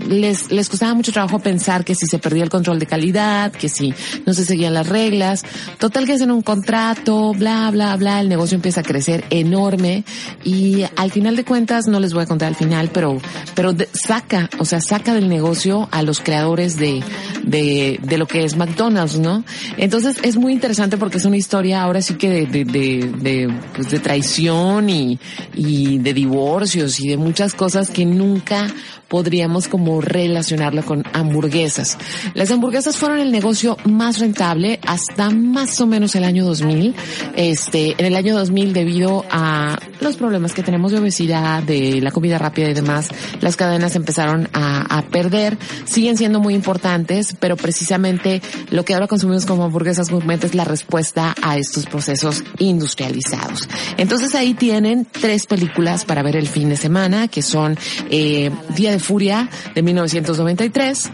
les, 0.07 0.51
les 0.51 0.69
costaba 0.69 0.93
mucho 0.93 1.11
trabajo 1.11 1.39
pensar 1.39 1.83
que 1.83 1.95
si 1.95 2.05
se 2.05 2.19
perdía 2.19 2.43
el 2.43 2.49
control 2.49 2.79
de 2.79 2.85
calidad, 2.85 3.51
que 3.51 3.69
si 3.69 3.93
no 4.25 4.33
se 4.33 4.45
seguían 4.45 4.73
las 4.73 4.87
reglas, 4.87 5.43
total 5.79 6.05
que 6.05 6.13
hacen 6.13 6.31
un 6.31 6.41
contrato, 6.41 7.33
bla, 7.33 7.69
bla, 7.71 7.95
bla, 7.95 8.21
el 8.21 8.29
negocio 8.29 8.55
empieza 8.55 8.81
a 8.81 8.83
crecer 8.83 9.25
enorme. 9.29 10.03
Y 10.43 10.83
al 10.95 11.11
final 11.11 11.35
de 11.35 11.43
cuentas, 11.43 11.87
no 11.87 11.99
les 11.99 12.13
voy 12.13 12.23
a 12.23 12.27
contar 12.27 12.47
al 12.47 12.55
final, 12.55 12.89
pero 12.93 13.19
pero 13.55 13.75
saca, 13.93 14.49
o 14.59 14.65
sea, 14.65 14.81
saca 14.81 15.13
del 15.13 15.29
negocio 15.29 15.87
a 15.91 16.01
los 16.03 16.19
creadores 16.19 16.77
de, 16.77 17.03
de, 17.43 17.99
de, 18.01 18.17
lo 18.17 18.27
que 18.27 18.43
es 18.43 18.55
McDonald's, 18.55 19.19
¿no? 19.19 19.43
Entonces 19.77 20.17
es 20.23 20.37
muy 20.37 20.53
interesante 20.53 20.97
porque 20.97 21.17
es 21.17 21.25
una 21.25 21.37
historia 21.37 21.83
ahora 21.83 22.01
sí 22.01 22.15
que 22.15 22.29
de, 22.29 22.45
de, 22.45 22.65
de, 22.65 23.11
de, 23.19 23.53
pues 23.75 23.89
de 23.89 23.99
traición 23.99 24.89
y, 24.89 25.19
y 25.53 25.99
de 25.99 26.13
divorcios 26.13 26.99
y 26.99 27.09
de 27.09 27.17
muchas 27.17 27.53
cosas 27.53 27.89
que 27.89 28.05
nunca 28.05 28.67
podríamos 29.13 29.67
como 29.67 30.01
relacionarla 30.01 30.81
con 30.81 31.03
hamburguesas. 31.13 31.99
Las 32.33 32.49
hamburguesas 32.49 32.97
fueron 32.97 33.19
el 33.19 33.31
negocio 33.31 33.77
más 33.85 34.17
rentable 34.17 34.79
hasta 34.87 35.29
más 35.29 35.79
o 35.81 35.85
menos 35.85 36.15
el 36.15 36.23
año 36.23 36.43
2000. 36.43 36.95
Este, 37.35 37.93
en 37.99 38.07
el 38.07 38.15
año 38.15 38.33
2000 38.33 38.73
debido 38.73 39.23
a 39.29 39.77
los 40.01 40.17
problemas 40.17 40.55
que 40.55 40.63
tenemos 40.63 40.93
de 40.93 40.97
obesidad, 40.97 41.61
de 41.61 42.01
la 42.01 42.09
comida 42.09 42.39
rápida 42.39 42.71
y 42.71 42.73
demás, 42.73 43.09
las 43.39 43.55
cadenas 43.55 43.95
empezaron 43.95 44.49
a, 44.51 44.97
a 44.97 45.03
perder. 45.03 45.59
Siguen 45.85 46.17
siendo 46.17 46.39
muy 46.39 46.55
importantes, 46.55 47.35
pero 47.39 47.55
precisamente 47.55 48.41
lo 48.71 48.83
que 48.83 48.95
ahora 48.95 49.05
consumimos 49.05 49.45
como 49.45 49.65
hamburguesas 49.65 50.09
gourmet 50.09 50.43
es 50.43 50.55
la 50.55 50.63
respuesta 50.63 51.35
a 51.43 51.59
estos 51.59 51.85
procesos 51.85 52.43
industrializados. 52.57 53.69
Entonces 53.97 54.33
ahí 54.33 54.55
tienen 54.55 55.05
tres 55.05 55.45
películas 55.45 56.03
para 56.03 56.23
ver 56.23 56.35
el 56.35 56.47
fin 56.47 56.69
de 56.69 56.77
semana, 56.77 57.27
que 57.27 57.43
son 57.43 57.77
eh, 58.09 58.49
Día 58.75 58.89
de 58.89 59.02
Furia 59.03 59.49
de 59.75 59.81
1993, 59.83 61.11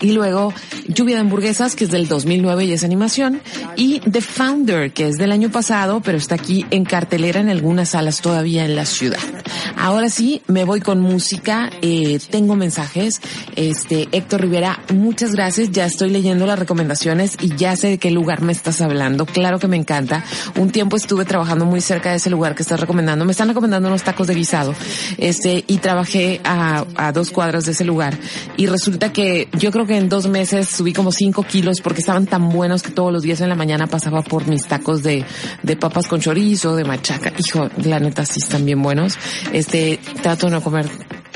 y 0.00 0.12
luego 0.12 0.52
Lluvia 0.88 1.16
de 1.16 1.22
hamburguesas, 1.22 1.76
que 1.76 1.84
es 1.84 1.90
del 1.90 2.08
2009 2.08 2.64
y 2.64 2.72
es 2.72 2.84
animación, 2.84 3.40
y 3.76 4.00
The 4.00 4.20
Founder, 4.20 4.92
que 4.92 5.08
es 5.08 5.16
del 5.16 5.32
año 5.32 5.50
pasado, 5.50 6.00
pero 6.04 6.18
está 6.18 6.34
aquí 6.34 6.66
en 6.70 6.84
cartelera 6.84 7.40
en 7.40 7.48
algunas 7.48 7.90
salas 7.90 8.20
todavía 8.20 8.64
en 8.64 8.76
la 8.76 8.84
ciudad. 8.84 9.18
Ahora 9.76 10.08
sí, 10.08 10.42
me 10.46 10.64
voy 10.64 10.80
con 10.80 11.00
música, 11.00 11.70
eh, 11.82 12.18
tengo 12.30 12.56
mensajes. 12.56 13.20
Este, 13.56 14.08
Héctor 14.12 14.42
Rivera, 14.42 14.80
muchas 14.92 15.32
gracias, 15.32 15.70
ya 15.70 15.86
estoy 15.86 16.10
leyendo 16.10 16.46
las 16.46 16.58
recomendaciones 16.58 17.36
y 17.40 17.54
ya 17.56 17.76
sé 17.76 17.88
de 17.88 17.98
qué 17.98 18.10
lugar 18.10 18.42
me 18.42 18.52
estás 18.52 18.80
hablando, 18.80 19.26
claro 19.26 19.58
que 19.58 19.68
me 19.68 19.76
encanta. 19.76 20.24
Un 20.58 20.70
tiempo 20.70 20.96
estuve 20.96 21.24
trabajando 21.24 21.64
muy 21.64 21.80
cerca 21.80 22.10
de 22.10 22.16
ese 22.16 22.30
lugar 22.30 22.54
que 22.54 22.62
estás 22.62 22.80
recomendando, 22.80 23.24
me 23.24 23.32
están 23.32 23.48
recomendando 23.48 23.88
unos 23.88 24.02
tacos 24.02 24.26
de 24.26 24.34
guisado, 24.34 24.74
este, 25.18 25.64
y 25.66 25.78
trabajé 25.78 26.40
a, 26.44 26.84
a 26.96 27.12
dos 27.12 27.30
cuadras 27.30 27.64
de 27.66 27.72
ese 27.72 27.84
lugar, 27.84 28.16
y 28.56 28.66
resulta 28.66 29.12
que 29.12 29.48
yo 29.58 29.70
creo 29.70 29.83
que 29.86 29.96
en 29.96 30.08
dos 30.08 30.26
meses 30.26 30.68
subí 30.68 30.92
como 30.92 31.12
cinco 31.12 31.42
kilos 31.42 31.80
porque 31.80 32.00
estaban 32.00 32.26
tan 32.26 32.48
buenos 32.48 32.82
que 32.82 32.90
todos 32.90 33.12
los 33.12 33.22
días 33.22 33.40
en 33.40 33.48
la 33.48 33.54
mañana 33.54 33.86
pasaba 33.86 34.22
por 34.22 34.46
mis 34.46 34.64
tacos 34.66 35.02
de, 35.02 35.24
de 35.62 35.76
papas 35.76 36.08
con 36.08 36.20
chorizo, 36.20 36.76
de 36.76 36.84
machaca. 36.84 37.32
Hijo, 37.38 37.68
la 37.84 37.98
neta 37.98 38.24
sí 38.24 38.40
están 38.42 38.64
bien 38.64 38.82
buenos. 38.82 39.18
Este, 39.52 39.98
trato 40.22 40.46
de 40.46 40.52
no 40.52 40.60
comer 40.62 40.88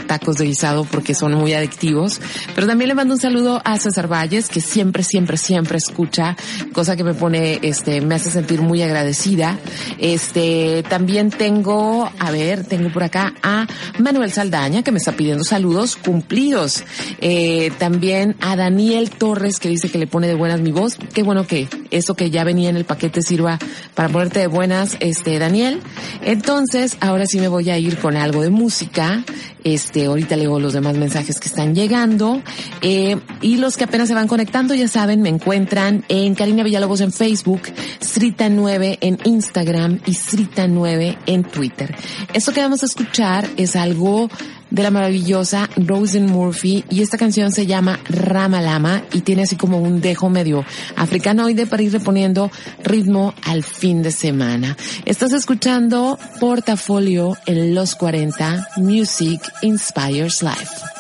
tacos 0.09 0.37
de 0.37 0.47
guisado 0.47 0.85
porque 0.85 1.15
son 1.15 1.35
muy 1.35 1.53
adictivos. 1.53 2.21
Pero 2.57 2.67
también 2.67 2.89
le 2.89 2.95
mando 2.97 3.15
un 3.15 3.21
saludo 3.21 3.63
a 3.65 3.79
César 3.79 4.11
Valles, 4.11 4.49
que 4.49 4.61
siempre, 4.61 5.05
siempre, 5.05 5.37
siempre 5.37 5.79
escucha, 5.79 6.37
cosa 6.73 6.97
que 6.97 7.05
me 7.05 7.15
pone, 7.15 7.61
este, 7.63 8.01
me 8.01 8.17
hace 8.17 8.31
sentir 8.31 8.61
muy 8.61 8.83
agradecida. 8.83 9.57
Este, 9.99 10.83
también 10.89 11.31
tengo, 11.31 12.11
a 12.19 12.31
ver, 12.33 12.65
tengo 12.65 12.91
por 12.93 13.05
acá 13.05 13.35
a 13.43 13.69
Manuel 14.01 14.33
Saldaña, 14.33 14.83
que 14.83 14.91
me 14.91 14.99
está 14.99 15.13
pidiendo 15.13 15.45
saludos 15.45 15.97
cumplidos. 15.97 16.83
Eh, 17.21 17.71
también 17.79 18.35
a 18.41 18.57
Daniel 18.57 19.11
Torres, 19.11 19.61
que 19.61 19.69
dice 19.69 19.91
que 19.91 19.99
le 19.99 20.07
pone 20.09 20.27
de 20.27 20.35
buenas 20.35 20.61
mi 20.61 20.73
voz. 20.73 20.97
Qué 21.15 21.23
bueno 21.23 21.47
que 21.47 21.69
eso 21.91 22.15
que 22.15 22.31
ya 22.31 22.45
venía 22.45 22.71
en 22.71 22.77
el 22.77 22.85
paquete 22.85 23.23
sirva 23.23 23.59
para 23.95 24.09
ponerte 24.09 24.41
de 24.41 24.47
buenas, 24.47 24.97
este, 25.01 25.39
Daniel. 25.39 25.81
Entonces, 26.23 26.97
ahora 27.01 27.27
sí 27.27 27.39
me 27.39 27.49
voy 27.49 27.71
a 27.71 27.79
ir 27.79 27.99
con 27.99 28.17
algo 28.17 28.43
de 28.43 28.51
música. 28.51 29.25
Este, 29.65 30.07
ahorita 30.07 30.37
leo 30.37 30.59
los 30.61 30.73
demás 30.73 30.97
mensajes 30.97 31.41
que 31.41 31.49
están 31.49 31.75
llegando. 31.75 32.43
Eh, 32.81 33.17
y 33.43 33.57
los 33.57 33.77
que 33.77 33.85
apenas 33.85 34.09
se 34.09 34.15
van 34.15 34.29
conectando, 34.29 34.75
ya 34.75 34.89
saben, 34.89 35.21
me 35.21 35.29
encuentran 35.29 36.05
en 36.09 36.35
Karina 36.35 36.63
Villalobos 36.63 37.01
en 37.01 37.13
Facebook, 37.13 37.63
Srita9 38.01 38.99
en 39.01 39.19
Instagram 39.25 40.01
y 40.07 40.13
Srita9 40.13 41.19
en 41.27 41.45
Twitter. 41.45 41.95
Esto 42.33 42.53
que 42.53 42.61
vamos 42.61 42.83
a 42.83 42.87
escuchar 42.87 43.49
es 43.57 43.77
algo 43.77 44.29
de 44.71 44.83
la 44.83 44.91
maravillosa 44.91 45.69
Rosen 45.77 46.27
Murphy 46.27 46.85
y 46.91 47.03
esta 47.03 47.19
canción 47.19 47.53
se 47.53 47.67
llama 47.67 47.99
Rama 48.09 48.61
Lama 48.61 49.03
y 49.13 49.21
tiene 49.21 49.43
así 49.43 49.57
como 49.57 49.79
un 49.81 50.01
dejo 50.01 50.29
medio 50.31 50.65
africanoide 50.97 51.67
para 51.67 51.83
ir 51.83 51.93
reponiendo 51.93 52.51
ritmo 52.85 53.35
al 53.45 53.63
fin 53.63 54.03
de 54.03 54.13
semana. 54.13 54.77
Estás 55.05 55.33
escuchando 55.33 56.19
Portafolio 56.41 57.37
en 57.47 57.75
los 57.75 57.95
40 57.95 58.69
Music 58.77 59.41
Inspires 59.63 60.43
Life. 60.43 60.98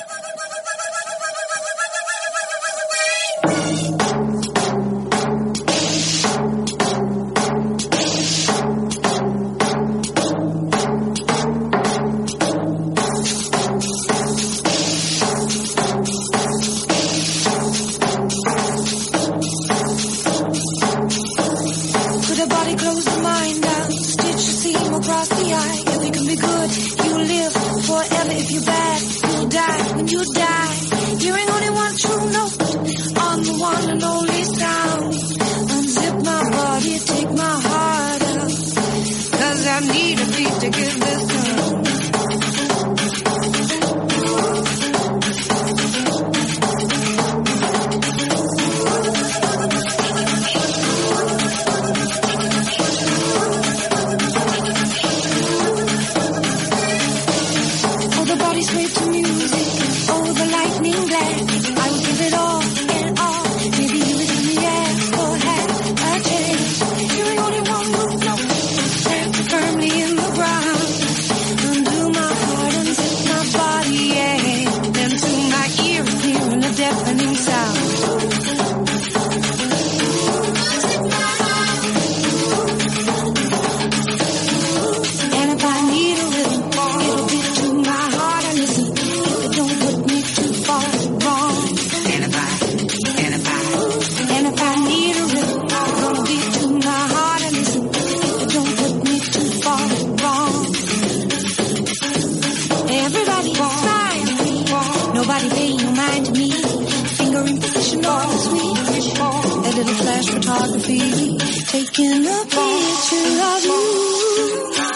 Flash 109.98 110.26
photography, 110.26 111.36
taking 111.74 112.26
a 112.26 112.38
picture 112.54 113.30
of 113.50 113.64
you. 113.64 113.82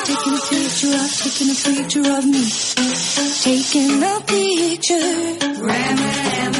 Taking 0.05 0.35
a 0.35 0.43
picture 0.51 0.95
of, 1.01 1.11
taking 1.23 1.51
a 1.51 1.59
picture 1.67 2.07
of 2.17 2.25
me. 2.27 2.45
Taking 3.43 4.03
a 4.03 4.15
picture. 4.27 5.11
Rama, 5.67 6.52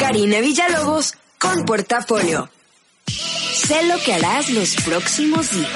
Karina 0.00 0.40
Villalobos 0.40 1.14
con 1.38 1.64
Portafolio. 1.64 2.50
Sé 3.06 3.86
lo 3.86 3.96
que 3.98 4.14
harás 4.14 4.50
los 4.50 4.74
próximos 4.76 5.50
días. 5.52 5.70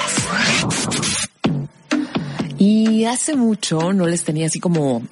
Y 2.57 3.05
hace 3.05 3.37
mucho 3.37 3.93
no 3.93 4.05
les 4.05 4.25
tenía 4.25 4.47
así 4.47 4.59
como 4.59 5.03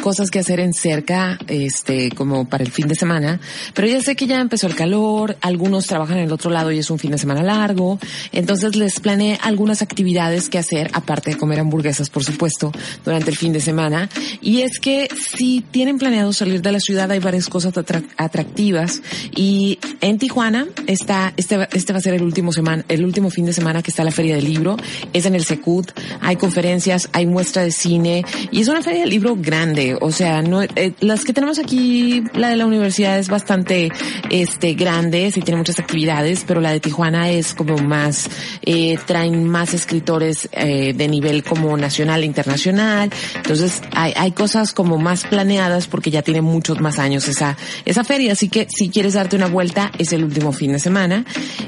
cosas 0.00 0.30
que 0.30 0.38
hacer 0.38 0.60
en 0.60 0.72
cerca, 0.72 1.38
este, 1.48 2.10
como 2.10 2.48
para 2.48 2.64
el 2.64 2.70
fin 2.70 2.88
de 2.88 2.94
semana, 2.94 3.40
pero 3.74 3.88
ya 3.88 4.00
sé 4.00 4.16
que 4.16 4.26
ya 4.26 4.40
empezó 4.40 4.66
el 4.66 4.74
calor, 4.74 5.36
algunos 5.40 5.86
trabajan 5.86 6.18
en 6.18 6.24
el 6.24 6.32
otro 6.32 6.50
lado 6.50 6.72
y 6.72 6.78
es 6.78 6.90
un 6.90 6.98
fin 6.98 7.10
de 7.10 7.18
semana 7.18 7.42
largo, 7.42 7.98
entonces 8.32 8.76
les 8.76 9.00
planeé 9.00 9.38
algunas 9.42 9.82
actividades 9.82 10.48
que 10.48 10.58
hacer, 10.58 10.90
aparte 10.92 11.30
de 11.30 11.36
comer 11.36 11.60
hamburguesas, 11.60 12.10
por 12.10 12.24
supuesto, 12.24 12.72
durante 13.04 13.30
el 13.30 13.36
fin 13.36 13.52
de 13.52 13.60
semana. 13.60 14.08
Y 14.40 14.62
es 14.62 14.78
que 14.78 15.08
si 15.16 15.62
tienen 15.70 15.98
planeado 15.98 16.32
salir 16.32 16.62
de 16.62 16.72
la 16.72 16.80
ciudad, 16.80 17.10
hay 17.10 17.18
varias 17.18 17.48
cosas 17.48 17.72
atractivas. 18.16 19.02
Y 19.34 19.78
en 20.00 20.18
Tijuana 20.18 20.66
está, 20.86 21.32
este, 21.36 21.68
este 21.72 21.92
va 21.92 21.98
a 21.98 22.02
ser 22.02 22.14
el 22.14 22.22
último 22.22 22.52
semana, 22.52 22.84
el 22.88 23.04
último 23.04 23.30
fin 23.30 23.46
de 23.46 23.52
semana 23.52 23.82
que 23.82 23.90
está 23.90 24.04
la 24.04 24.10
Feria 24.10 24.36
del 24.36 24.44
Libro. 24.44 24.76
Es 25.12 25.26
en 25.26 25.34
el 25.34 25.44
Secut. 25.44 25.90
Hay 26.20 26.36
conferencias, 26.36 27.08
hay 27.12 27.26
muestra 27.26 27.62
de 27.62 27.72
cine 27.72 28.24
y 28.50 28.60
es 28.60 28.68
una 28.68 28.82
feria 28.82 29.00
del 29.00 29.10
libro 29.10 29.36
grande. 29.36 29.97
O 30.00 30.10
sea, 30.10 30.42
no, 30.42 30.62
eh, 30.62 30.92
las 31.00 31.24
que 31.24 31.32
tenemos 31.32 31.58
aquí, 31.58 32.22
la 32.34 32.48
de 32.48 32.56
la 32.56 32.66
universidad 32.66 33.18
es 33.18 33.28
bastante, 33.28 33.90
este, 34.30 34.74
grande, 34.74 35.30
sí 35.30 35.40
tiene 35.40 35.58
muchas 35.58 35.78
actividades, 35.78 36.44
pero 36.46 36.60
la 36.60 36.72
de 36.72 36.80
Tijuana 36.80 37.30
es 37.30 37.54
como 37.54 37.76
más, 37.78 38.28
eh, 38.62 38.98
traen 39.06 39.44
más 39.48 39.74
escritores, 39.74 40.48
eh, 40.52 40.92
de 40.94 41.08
nivel 41.08 41.44
como 41.44 41.76
nacional 41.76 42.22
e 42.22 42.26
internacional. 42.26 43.10
Entonces, 43.36 43.82
hay, 43.92 44.12
hay 44.16 44.32
cosas 44.32 44.72
como 44.72 44.98
más 44.98 45.24
planeadas 45.24 45.86
porque 45.86 46.10
ya 46.10 46.22
tiene 46.22 46.42
muchos 46.42 46.80
más 46.80 46.98
años 46.98 47.28
esa, 47.28 47.56
esa 47.84 48.04
feria. 48.04 48.32
Así 48.32 48.48
que 48.48 48.66
si 48.68 48.88
quieres 48.88 49.14
darte 49.14 49.36
una 49.36 49.46
vuelta, 49.46 49.90
es 49.98 50.12
el 50.12 50.24
último 50.24 50.52
fin 50.52 50.72
de 50.72 50.78
semana. 50.78 51.24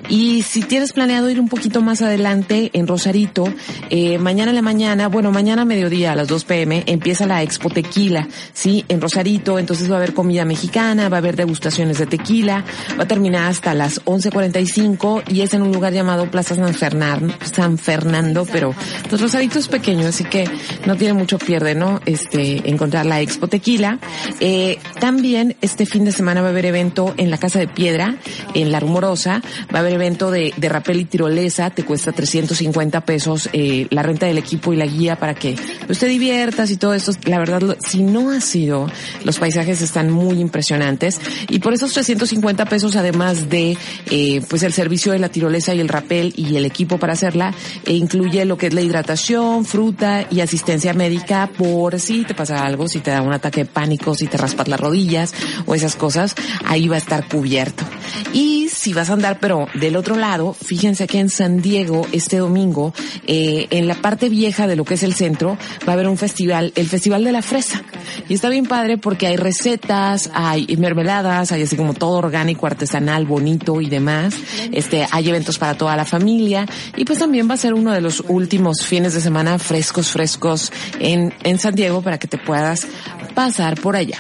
Y 0.09 0.43
si 0.43 0.63
tienes 0.63 0.93
planeado 0.93 1.31
ir 1.31 1.41
un 1.41 1.49
poquito 1.49 1.81
más 1.83 2.03
adelante 2.03 2.71
en 2.73 2.87
Rosarito, 2.87 3.45
eh, 3.91 4.19
mañana 4.19 4.51
en 4.51 4.57
la 4.57 4.63
mañana, 4.63 5.09
bueno, 5.09 5.31
mañana 5.31 5.65
mediodía 5.65 6.13
a 6.13 6.17
las 6.17 6.29
2 6.29 6.45
pm 6.45 6.85
empieza 6.87 7.27
la 7.27 7.43
Expo 7.43 7.71
Tequila, 7.71 8.10
¿sí? 8.53 8.85
En 8.89 9.01
Rosarito, 9.01 9.59
entonces 9.59 9.91
va 9.91 9.95
a 9.95 9.99
haber 9.99 10.15
comida 10.15 10.45
mexicana, 10.45 11.09
va 11.09 11.17
a 11.17 11.19
haber 11.19 11.37
degustaciones 11.37 11.99
de 11.99 12.07
tequila, 12.07 12.65
va 12.99 13.05
a 13.05 13.09
terminar 13.09 13.51
hasta 13.51 13.75
las 13.75 14.05
11.45 14.05 15.25
y 15.29 15.43
es 15.43 15.55
en 15.55 15.63
un 15.63 15.73
lugar 15.73 15.93
llamado 15.93 16.31
Plaza 16.31 16.55
San 16.55 16.75
Fernando, 16.75 17.35
San 17.43 17.79
Fernando, 17.79 18.47
pero 18.51 18.75
pues 19.09 19.21
Rosarito 19.21 19.59
es 19.59 19.69
pequeño, 19.69 20.09
así 20.09 20.25
que 20.25 20.45
no 20.87 20.97
tiene 20.97 21.15
mucho 21.15 21.39
pierde, 21.39 21.75
¿no? 21.75 22.01
Este, 22.07 22.69
encontrar 22.69 23.07
la 23.07 23.21
Expo 23.21 23.49
Tequila. 23.49 23.99
Eh, 24.41 24.79
también 24.99 25.57
este 25.61 25.87
fin 25.87 26.05
de 26.05 26.13
semana 26.13 26.41
va 26.43 26.49
a 26.49 26.51
haber 26.51 26.67
evento 26.67 27.15
en 27.17 27.31
la 27.31 27.39
Casa 27.39 27.59
de 27.59 27.69
Piedra, 27.69 28.17
en 28.55 28.73
La 28.73 28.81
Rumorosa, 28.81 29.43
va 29.73 29.79
a 29.79 29.81
haber 29.81 29.95
evento 29.95 30.31
de, 30.31 30.53
de 30.57 30.69
rapel 30.69 31.01
y 31.01 31.05
tirolesa, 31.05 31.71
te 31.71 31.85
cuesta 31.85 32.13
350 32.13 33.01
pesos 33.03 33.49
eh, 33.53 33.87
la 33.91 34.03
renta 34.03 34.27
del 34.27 34.39
equipo 34.39 34.73
y 34.73 34.77
la 34.77 34.87
guía 34.87 35.17
para 35.17 35.35
que 35.35 35.57
pues, 35.87 35.99
te 35.99 36.07
diviertas 36.07 36.71
y 36.71 36.77
todo 36.77 36.95
esto. 36.95 37.13
La 37.25 37.39
verdad, 37.39 37.77
si 38.01 38.07
no 38.07 38.31
ha 38.31 38.41
sido, 38.41 38.87
los 39.25 39.39
paisajes 39.39 39.83
están 39.83 40.11
muy 40.11 40.41
impresionantes 40.41 41.21
y 41.49 41.59
por 41.59 41.75
esos 41.75 41.93
350 41.93 42.65
pesos, 42.65 42.97
además 42.97 43.51
de 43.51 43.77
eh, 44.11 44.41
pues 44.49 44.63
el 44.63 44.73
servicio 44.73 45.13
de 45.13 45.19
la 45.19 45.29
tirolesa 45.29 45.75
y 45.75 45.81
el 45.81 45.89
rapel 45.89 46.33
y 46.35 46.57
el 46.57 46.65
equipo 46.65 46.99
para 46.99 47.13
hacerla, 47.13 47.53
e 47.85 47.93
incluye 47.93 48.45
lo 48.47 48.57
que 48.57 48.69
es 48.69 48.75
la 48.75 48.81
hidratación, 48.81 49.67
fruta 49.67 50.27
y 50.31 50.41
asistencia 50.41 50.95
médica 50.95 51.51
por 51.59 52.01
si 52.01 52.25
te 52.25 52.35
pasa 52.35 52.65
algo, 52.65 52.89
si 52.89 53.01
te 53.01 53.11
da 53.11 53.21
un 53.21 53.35
ataque 53.35 53.65
de 53.65 53.71
pánico, 53.71 54.15
si 54.15 54.27
te 54.27 54.39
raspas 54.39 54.69
las 54.69 54.81
rodillas 54.81 55.35
o 55.67 55.75
esas 55.75 55.97
cosas, 55.97 56.35
ahí 56.65 56.89
va 56.89 56.95
a 56.95 56.99
estar 56.99 57.29
cubierto. 57.29 57.85
Y 58.33 58.69
si 58.71 58.95
vas 58.95 59.11
a 59.11 59.13
andar, 59.13 59.41
pero 59.41 59.67
del 59.75 59.97
otro 59.97 60.17
lado, 60.17 60.55
fíjense 60.55 61.07
que 61.07 61.19
en 61.19 61.29
San 61.29 61.61
Diego 61.61 62.07
este 62.13 62.39
domingo, 62.39 62.95
eh, 63.27 63.67
en 63.71 63.87
la 63.87 63.95
parte 63.95 64.31
vieja 64.31 64.67
de 64.67 64.77
lo 64.77 64.85
que 64.85 64.95
es 64.95 65.03
el 65.03 65.15
centro, 65.15 65.59
va 65.87 65.93
a 65.93 65.95
haber 65.95 66.09
un 66.09 66.17
festival, 66.17 66.73
el 66.77 66.89
Festival 66.89 67.25
de 67.25 67.33
la 67.33 67.43
Fresa. 67.43 67.83
Y 68.29 68.35
está 68.35 68.49
bien 68.49 68.67
padre 68.67 68.99
porque 68.99 69.27
hay 69.27 69.37
recetas, 69.37 70.31
hay 70.35 70.67
mermeladas, 70.79 71.53
hay 71.53 71.63
así 71.63 71.77
como 71.77 71.95
todo 71.95 72.19
orgánico, 72.19 72.67
artesanal, 72.67 73.27
bonito 73.27 73.81
y 73.81 73.89
demás. 73.89 74.35
Este, 74.73 75.07
hay 75.11 75.29
eventos 75.29 75.59
para 75.59 75.75
toda 75.75 75.97
la 75.97 76.05
familia 76.05 76.67
y 76.97 77.05
pues 77.05 77.19
también 77.19 77.49
va 77.49 77.55
a 77.55 77.59
ser 77.59 77.75
uno 77.75 77.93
de 77.93 78.01
los 78.01 78.23
últimos 78.29 78.85
fines 78.87 79.15
de 79.15 79.21
semana 79.21 79.59
frescos, 79.59 80.11
frescos 80.11 80.73
en, 80.99 81.33
en 81.43 81.59
San 81.59 81.75
Diego 81.75 82.03
para 82.03 82.19
que 82.19 82.29
te 82.29 82.39
puedas 82.39 82.87
pasar 83.35 83.81
por 83.81 83.97
allá. 83.97 84.19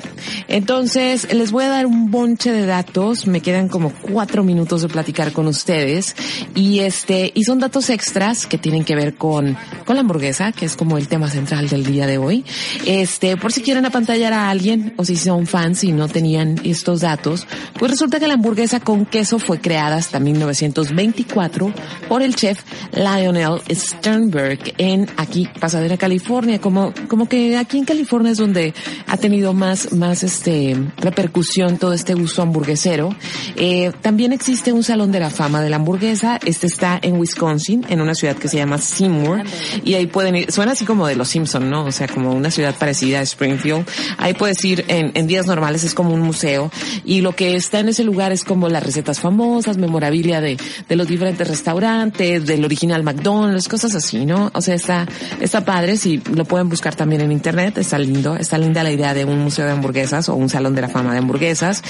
Entonces, 0.48 1.32
les 1.32 1.50
voy 1.50 1.64
a 1.64 1.68
dar 1.68 1.86
un 1.86 2.10
bonche 2.10 2.52
de 2.52 2.66
datos. 2.66 3.26
Me 3.26 3.40
quedan 3.40 3.68
como 3.68 3.92
cuatro 3.92 4.44
minutos 4.44 4.82
de 4.82 4.88
platicar 4.88 5.32
con 5.32 5.46
ustedes. 5.46 6.14
Y 6.54 6.80
este, 6.80 7.32
y 7.34 7.44
son 7.44 7.58
datos 7.58 7.90
extras 7.90 8.46
que 8.46 8.58
tienen 8.58 8.84
que 8.84 8.94
ver 8.94 9.14
con, 9.14 9.56
con 9.84 9.96
la 9.96 10.00
hamburguesa, 10.00 10.52
que 10.52 10.66
es 10.66 10.76
como 10.76 10.98
el 10.98 11.08
tema 11.08 11.28
central 11.28 11.68
del 11.68 11.84
día 11.84 12.06
de 12.06 12.18
hoy. 12.18 12.44
Este, 12.86 13.36
por 13.36 13.52
si 13.52 13.62
quieren 13.62 13.86
apantallar 13.86 14.32
a 14.32 14.50
alguien, 14.50 14.94
o 14.96 15.04
si 15.04 15.16
son 15.16 15.46
fans 15.46 15.84
y 15.84 15.92
no 15.92 16.08
tenían 16.08 16.60
estos 16.64 17.00
datos, 17.00 17.46
pues 17.78 17.90
resulta 17.90 18.18
que 18.18 18.28
la 18.28 18.34
hamburguesa 18.34 18.80
con 18.80 19.06
queso 19.06 19.38
fue 19.38 19.60
creada 19.60 19.96
hasta 19.96 20.20
1924 20.20 21.72
por 22.08 22.22
el 22.22 22.34
chef 22.34 22.62
Lionel 22.92 23.60
Sternberg 23.70 24.74
en 24.78 25.08
aquí, 25.16 25.48
Pasadena, 25.60 25.96
California. 25.96 26.60
Como, 26.60 26.92
como 27.08 27.28
que 27.28 27.56
aquí 27.56 27.78
en 27.78 27.84
California 27.84 28.32
es 28.32 28.38
donde 28.38 28.74
ha 29.06 29.16
tenido 29.16 29.52
más, 29.52 29.92
más 29.92 30.09
este, 30.22 30.76
repercusión 30.98 31.78
todo 31.78 31.92
este 31.92 32.14
gusto 32.14 32.42
hamburguesero. 32.42 33.14
Eh, 33.56 33.92
también 34.00 34.32
existe 34.32 34.72
un 34.72 34.82
salón 34.82 35.12
de 35.12 35.20
la 35.20 35.30
fama 35.30 35.62
de 35.62 35.70
la 35.70 35.76
hamburguesa. 35.76 36.38
Este 36.44 36.66
está 36.66 36.98
en 37.00 37.18
Wisconsin, 37.18 37.86
en 37.88 38.00
una 38.00 38.14
ciudad 38.14 38.36
que 38.36 38.48
se 38.48 38.56
llama 38.56 38.78
Seymour. 38.78 39.42
Y 39.84 39.94
ahí 39.94 40.06
pueden 40.06 40.36
ir, 40.36 40.52
suena 40.52 40.72
así 40.72 40.84
como 40.84 41.06
de 41.06 41.16
los 41.16 41.28
Simpson, 41.28 41.70
¿no? 41.70 41.84
O 41.84 41.92
sea, 41.92 42.08
como 42.08 42.32
una 42.32 42.50
ciudad 42.50 42.74
parecida 42.76 43.20
a 43.20 43.22
Springfield. 43.22 43.86
Ahí 44.18 44.34
puedes 44.34 44.64
ir 44.64 44.84
en, 44.88 45.12
en 45.14 45.26
días 45.26 45.46
normales, 45.46 45.84
es 45.84 45.94
como 45.94 46.12
un 46.12 46.20
museo. 46.20 46.70
Y 47.04 47.20
lo 47.20 47.34
que 47.34 47.54
está 47.54 47.80
en 47.80 47.88
ese 47.88 48.04
lugar 48.04 48.32
es 48.32 48.44
como 48.44 48.68
las 48.68 48.82
recetas 48.82 49.20
famosas, 49.20 49.76
memorabilia 49.76 50.40
de, 50.40 50.56
de 50.88 50.96
los 50.96 51.06
diferentes 51.06 51.46
restaurantes, 51.46 52.44
del 52.46 52.64
original 52.64 53.02
McDonald's, 53.02 53.68
cosas 53.68 53.94
así, 53.94 54.26
¿no? 54.26 54.50
O 54.54 54.60
sea, 54.60 54.74
está, 54.74 55.06
está 55.40 55.64
padre, 55.64 55.96
si 55.96 56.18
lo 56.34 56.44
pueden 56.44 56.68
buscar 56.68 56.94
también 56.94 57.20
en 57.22 57.32
internet, 57.32 57.78
está 57.78 57.98
lindo, 57.98 58.36
está 58.36 58.58
linda 58.58 58.82
la 58.82 58.90
idea 58.90 59.14
de 59.14 59.24
un 59.24 59.38
museo 59.38 59.66
de 59.66 59.72
hamburguesas 59.72 59.99
o 60.28 60.34
un 60.34 60.48
salón 60.48 60.74
de 60.74 60.82
la 60.82 60.88
fama 60.88 61.12
de 61.12 61.18
hamburguesas. 61.18 61.82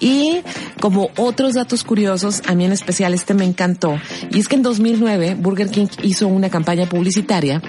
Y 0.00 0.40
como 0.80 1.10
otros 1.16 1.54
datos 1.54 1.84
curiosos, 1.84 2.42
a 2.46 2.54
mí 2.54 2.64
en 2.64 2.72
especial 2.72 3.14
este 3.14 3.34
me 3.34 3.44
encantó, 3.44 3.96
y 4.30 4.38
es 4.38 4.48
que 4.48 4.56
en 4.56 4.62
2009 4.62 5.36
Burger 5.38 5.70
King 5.70 5.86
hizo 6.02 6.28
una 6.28 6.50
campaña 6.50 6.86
publicitaria 6.86 7.62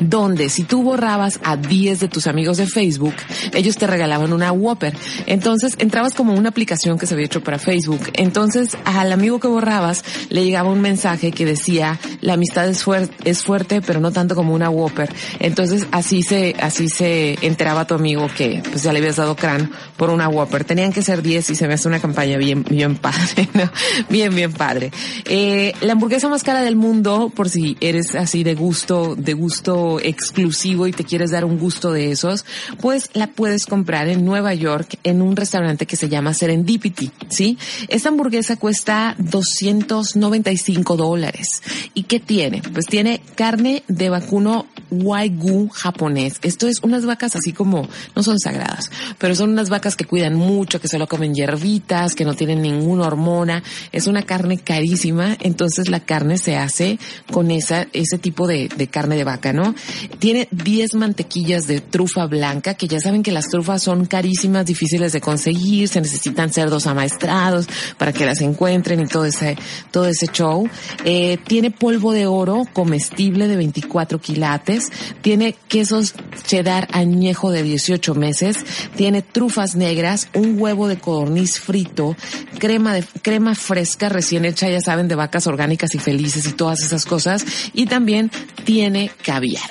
donde 0.00 0.48
si 0.48 0.64
tú 0.64 0.82
borrabas 0.82 1.40
a 1.44 1.56
10 1.56 2.00
de 2.00 2.08
tus 2.08 2.26
amigos 2.26 2.56
de 2.56 2.66
Facebook, 2.66 3.14
ellos 3.54 3.76
te 3.76 3.86
regalaban 3.86 4.32
una 4.32 4.52
Whopper. 4.52 4.94
Entonces 5.26 5.76
entrabas 5.78 6.14
como 6.14 6.34
una 6.34 6.50
aplicación 6.50 6.98
que 6.98 7.06
se 7.06 7.14
había 7.14 7.26
hecho 7.26 7.42
para 7.42 7.58
Facebook. 7.58 8.00
Entonces 8.14 8.76
al 8.84 9.12
amigo 9.12 9.40
que 9.40 9.48
borrabas 9.48 10.04
le 10.28 10.44
llegaba 10.44 10.70
un 10.70 10.80
mensaje 10.80 11.32
que 11.32 11.44
decía, 11.44 11.98
la 12.20 12.34
amistad 12.34 12.68
es, 12.68 12.82
fuerte, 12.82 13.14
es 13.28 13.42
fuerte, 13.42 13.82
pero 13.82 14.00
no 14.00 14.12
tanto 14.12 14.34
como 14.34 14.54
una 14.54 14.70
Whopper. 14.70 15.12
Entonces 15.38 15.86
así 15.92 16.22
se, 16.22 16.54
así 16.60 16.88
se 16.88 17.38
enteraba 17.46 17.86
tu 17.86 17.94
amigo 17.94 18.28
que 18.36 18.62
pues 18.70 18.82
ya 18.82 18.92
le 18.92 18.98
habías 18.98 19.16
dado 19.16 19.36
crán 19.36 19.70
por 19.96 20.10
una 20.10 20.28
Whopper. 20.28 20.64
Tenían 20.64 20.92
que 20.92 21.02
ser 21.02 21.22
10 21.22 21.50
y 21.50 21.54
se 21.54 21.68
me 21.68 21.74
hace 21.74 21.88
una 21.88 22.00
campaña 22.00 22.36
bien, 22.36 22.64
bien 22.68 22.96
padre, 22.96 23.48
¿no? 23.54 23.70
Bien, 24.08 24.34
bien 24.34 24.52
padre. 24.52 24.90
Eh, 25.24 25.74
la 25.80 25.92
hamburguesa 25.92 26.28
más 26.28 26.42
cara 26.42 26.62
del 26.62 26.76
mundo, 26.76 27.32
por 27.34 27.48
si 27.48 27.76
eres 27.80 28.14
así 28.14 28.44
de 28.44 28.54
gusto, 28.54 29.14
de 29.16 29.32
gusto 29.34 29.81
exclusivo 30.00 30.86
y 30.86 30.92
te 30.92 31.04
quieres 31.04 31.30
dar 31.30 31.44
un 31.44 31.58
gusto 31.58 31.92
de 31.92 32.10
esos, 32.10 32.44
pues 32.80 33.10
la 33.14 33.26
puedes 33.26 33.66
comprar 33.66 34.08
en 34.08 34.24
Nueva 34.24 34.54
York 34.54 34.98
en 35.04 35.22
un 35.22 35.36
restaurante 35.36 35.86
que 35.86 35.96
se 35.96 36.08
llama 36.08 36.34
Serendipity, 36.34 37.10
¿sí? 37.28 37.58
Esta 37.88 38.08
hamburguesa 38.08 38.56
cuesta 38.56 39.14
295 39.18 40.96
dólares. 40.96 41.48
¿Y 41.94 42.04
qué 42.04 42.20
tiene? 42.20 42.62
Pues 42.72 42.86
tiene 42.86 43.20
carne 43.34 43.82
de 43.88 44.10
vacuno 44.10 44.66
Wagyu 44.90 45.68
japonés. 45.68 46.38
Esto 46.42 46.68
es 46.68 46.80
unas 46.82 47.06
vacas 47.06 47.36
así 47.36 47.52
como, 47.52 47.88
no 48.14 48.22
son 48.22 48.38
sagradas, 48.38 48.90
pero 49.18 49.34
son 49.34 49.50
unas 49.50 49.70
vacas 49.70 49.96
que 49.96 50.04
cuidan 50.04 50.34
mucho, 50.34 50.80
que 50.80 50.88
solo 50.88 51.06
comen 51.06 51.34
hierbitas, 51.34 52.14
que 52.14 52.24
no 52.24 52.34
tienen 52.34 52.62
ninguna 52.62 53.06
hormona. 53.06 53.62
Es 53.90 54.06
una 54.06 54.22
carne 54.22 54.58
carísima, 54.58 55.36
entonces 55.40 55.88
la 55.88 56.00
carne 56.00 56.38
se 56.38 56.56
hace 56.56 56.98
con 57.30 57.50
esa, 57.50 57.86
ese 57.92 58.18
tipo 58.18 58.46
de, 58.46 58.68
de 58.68 58.86
carne 58.88 59.16
de 59.16 59.24
vaca, 59.24 59.52
¿no? 59.52 59.71
Tiene 60.18 60.48
10 60.50 60.94
mantequillas 60.94 61.66
de 61.66 61.80
trufa 61.80 62.26
blanca, 62.26 62.74
que 62.74 62.88
ya 62.88 63.00
saben 63.00 63.22
que 63.22 63.32
las 63.32 63.48
trufas 63.48 63.82
son 63.82 64.06
carísimas, 64.06 64.66
difíciles 64.66 65.12
de 65.12 65.20
conseguir, 65.20 65.88
se 65.88 66.00
necesitan 66.00 66.52
cerdos 66.52 66.86
amaestrados 66.86 67.66
para 67.98 68.12
que 68.12 68.26
las 68.26 68.40
encuentren 68.40 69.00
y 69.00 69.06
todo 69.06 69.24
ese, 69.24 69.56
todo 69.90 70.06
ese 70.06 70.26
show. 70.26 70.68
Eh, 71.04 71.38
tiene 71.46 71.70
polvo 71.70 72.12
de 72.12 72.26
oro 72.26 72.66
comestible 72.72 73.48
de 73.48 73.56
24 73.56 74.20
quilates, 74.20 74.90
tiene 75.20 75.54
quesos 75.68 76.14
cheddar 76.46 76.88
añejo 76.92 77.50
de 77.50 77.62
18 77.62 78.14
meses, 78.14 78.58
tiene 78.96 79.22
trufas 79.22 79.74
negras, 79.74 80.28
un 80.34 80.60
huevo 80.60 80.88
de 80.88 80.98
codorniz 80.98 81.58
frito, 81.60 82.16
crema 82.58 82.94
de, 82.94 83.04
crema 83.22 83.54
fresca 83.54 84.08
recién 84.08 84.44
hecha, 84.44 84.68
ya 84.68 84.80
saben, 84.80 85.08
de 85.08 85.14
vacas 85.14 85.46
orgánicas 85.46 85.94
y 85.94 85.98
felices 85.98 86.46
y 86.46 86.52
todas 86.52 86.82
esas 86.82 87.04
cosas, 87.04 87.44
y 87.72 87.86
también 87.86 88.30
tiene 88.64 89.10
caviar. 89.24 89.61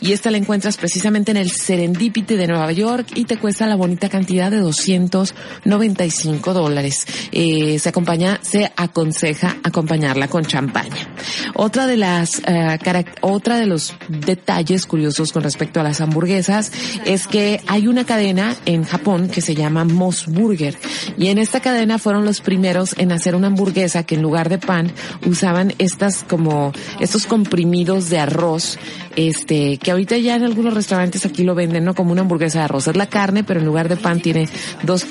Y 0.00 0.12
esta 0.12 0.30
la 0.30 0.38
encuentras 0.38 0.76
precisamente 0.76 1.30
en 1.30 1.36
el 1.36 1.50
Serendipity 1.50 2.36
de 2.36 2.46
Nueva 2.46 2.72
York 2.72 3.08
y 3.14 3.24
te 3.24 3.38
cuesta 3.38 3.66
la 3.66 3.76
bonita 3.76 4.08
cantidad 4.08 4.50
de 4.50 4.58
295 4.58 6.52
dólares. 6.52 7.06
Eh, 7.32 7.78
se 7.78 7.88
acompaña, 7.88 8.38
se 8.42 8.70
aconseja 8.76 9.56
acompañarla 9.62 10.28
con 10.28 10.44
champaña. 10.44 11.08
Otra 11.54 11.86
de 11.86 11.96
las, 11.96 12.40
eh, 12.46 12.78
otra 13.20 13.58
de 13.58 13.66
los 13.66 13.94
detalles 14.08 14.86
curiosos 14.86 15.32
con 15.32 15.42
respecto 15.42 15.80
a 15.80 15.82
las 15.82 16.00
hamburguesas 16.00 16.72
es 17.04 17.26
que 17.26 17.60
hay 17.66 17.86
una 17.86 18.04
cadena 18.04 18.54
en 18.66 18.84
Japón 18.84 19.28
que 19.28 19.40
se 19.40 19.54
llama 19.54 19.84
Moss 19.84 20.26
Burger 20.26 20.76
y 21.16 21.28
en 21.28 21.38
esta 21.38 21.60
cadena 21.60 21.98
fueron 21.98 22.24
los 22.24 22.40
primeros 22.40 22.94
en 22.98 23.12
hacer 23.12 23.34
una 23.34 23.48
hamburguesa 23.48 24.04
que 24.04 24.16
en 24.16 24.22
lugar 24.22 24.48
de 24.48 24.58
pan 24.58 24.92
usaban 25.26 25.72
estas 25.78 26.24
como 26.24 26.72
estos 27.00 27.26
comprimidos 27.26 28.10
de 28.10 28.18
arroz 28.18 28.78
este, 29.16 29.78
que 29.78 29.90
ahorita 29.90 30.16
ya 30.18 30.36
en 30.36 30.44
algunos 30.44 30.74
restaurantes 30.74 31.24
aquí 31.26 31.42
lo 31.42 31.54
venden, 31.54 31.84
¿no? 31.84 31.94
Como 31.94 32.12
una 32.12 32.22
hamburguesa 32.22 32.60
de 32.60 32.64
arroz. 32.64 32.88
Es 32.88 32.96
la 32.96 33.06
carne, 33.06 33.44
pero 33.44 33.60
en 33.60 33.66
lugar 33.66 33.88
de 33.88 33.96
pan 33.96 34.20
tiene 34.20 34.48
dos 34.82 35.06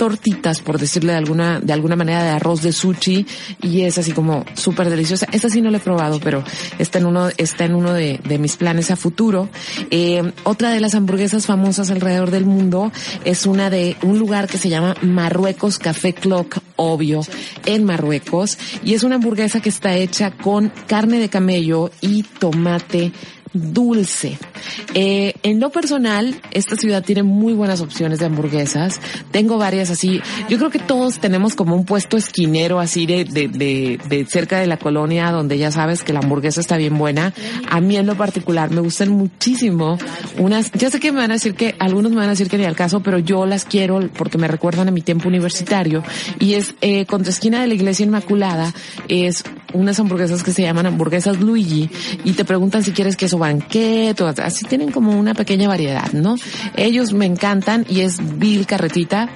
tortitas, 0.00 0.60
por 0.60 0.78
decirle 0.78 1.12
de 1.12 1.18
alguna, 1.18 1.60
de 1.60 1.74
alguna 1.74 1.94
manera, 1.94 2.22
de 2.22 2.30
arroz 2.30 2.62
de 2.62 2.72
sushi 2.72 3.26
y 3.60 3.82
es 3.82 3.98
así 3.98 4.12
como 4.12 4.46
súper 4.54 4.88
deliciosa. 4.88 5.26
Esta 5.30 5.50
sí 5.50 5.60
no 5.60 5.70
la 5.70 5.76
he 5.76 5.80
probado, 5.80 6.18
pero 6.20 6.42
está 6.78 7.00
en 7.00 7.04
uno, 7.04 7.28
está 7.36 7.66
en 7.66 7.74
uno 7.74 7.92
de, 7.92 8.18
de 8.26 8.38
mis 8.38 8.56
planes 8.56 8.90
a 8.90 8.96
futuro. 8.96 9.50
Eh, 9.90 10.32
otra 10.44 10.70
de 10.70 10.80
las 10.80 10.94
hamburguesas 10.94 11.44
famosas 11.44 11.90
alrededor 11.90 12.30
del 12.30 12.46
mundo 12.46 12.90
es 13.26 13.44
una 13.44 13.68
de 13.68 13.96
un 14.02 14.18
lugar 14.18 14.48
que 14.48 14.56
se 14.56 14.70
llama 14.70 14.96
Marruecos 15.02 15.78
Café 15.78 16.14
Clock, 16.14 16.58
obvio, 16.76 17.20
en 17.66 17.84
Marruecos, 17.84 18.56
y 18.82 18.94
es 18.94 19.02
una 19.02 19.16
hamburguesa 19.16 19.60
que 19.60 19.68
está 19.68 19.94
hecha 19.96 20.30
con 20.30 20.72
carne 20.86 21.18
de 21.18 21.28
camello 21.28 21.90
y 22.00 22.22
tomate 22.22 23.12
dulce. 23.52 24.38
Eh, 24.94 25.34
en 25.42 25.60
lo 25.60 25.70
personal, 25.70 26.40
esta 26.52 26.76
ciudad 26.76 27.02
tiene 27.02 27.22
muy 27.22 27.52
buenas 27.52 27.80
opciones 27.80 28.18
de 28.18 28.26
hamburguesas. 28.26 29.00
Tengo 29.30 29.58
varias 29.58 29.90
así. 29.90 30.20
Yo 30.48 30.58
creo 30.58 30.70
que 30.70 30.78
todos 30.78 31.18
tenemos 31.18 31.54
como 31.54 31.74
un 31.74 31.84
puesto 31.84 32.16
esquinero 32.16 32.80
así 32.80 33.06
de, 33.06 33.24
de, 33.24 33.48
de, 33.48 33.98
de, 34.08 34.24
cerca 34.24 34.58
de 34.58 34.66
la 34.66 34.76
colonia 34.76 35.30
donde 35.30 35.58
ya 35.58 35.70
sabes 35.70 36.02
que 36.02 36.12
la 36.12 36.20
hamburguesa 36.20 36.60
está 36.60 36.76
bien 36.76 36.96
buena. 36.98 37.32
A 37.68 37.80
mí 37.80 37.96
en 37.96 38.06
lo 38.06 38.16
particular 38.16 38.70
me 38.70 38.80
gustan 38.80 39.10
muchísimo 39.10 39.98
unas, 40.38 40.70
ya 40.72 40.90
sé 40.90 41.00
que 41.00 41.12
me 41.12 41.18
van 41.18 41.30
a 41.30 41.34
decir 41.34 41.54
que, 41.54 41.74
algunos 41.78 42.12
me 42.12 42.18
van 42.18 42.26
a 42.26 42.30
decir 42.30 42.48
que 42.48 42.58
ni 42.58 42.64
al 42.64 42.76
caso, 42.76 43.00
pero 43.00 43.18
yo 43.18 43.46
las 43.46 43.64
quiero 43.64 44.00
porque 44.16 44.38
me 44.38 44.48
recuerdan 44.48 44.88
a 44.88 44.90
mi 44.90 45.02
tiempo 45.02 45.28
universitario 45.28 46.02
y 46.38 46.54
es, 46.54 46.74
eh, 46.80 47.06
contra 47.06 47.30
esquina 47.30 47.60
de 47.60 47.66
la 47.66 47.74
iglesia 47.74 48.04
Inmaculada, 48.04 48.72
es 49.08 49.44
unas 49.72 49.98
hamburguesas 50.00 50.42
que 50.42 50.52
se 50.52 50.62
llaman 50.62 50.86
hamburguesas 50.86 51.40
Luigi 51.40 51.90
y 52.24 52.32
te 52.32 52.44
preguntan 52.44 52.82
si 52.82 52.92
quieres 52.92 53.16
queso 53.16 53.38
banquete, 53.40 54.22
así 54.42 54.64
tienen 54.66 54.92
como 54.92 55.18
una 55.18 55.34
pequeña 55.34 55.66
variedad, 55.66 56.12
¿no? 56.12 56.36
Ellos 56.76 57.12
me 57.12 57.26
encantan 57.26 57.84
y 57.88 58.02
es 58.02 58.38
Bill 58.38 58.66
Carretita, 58.66 59.28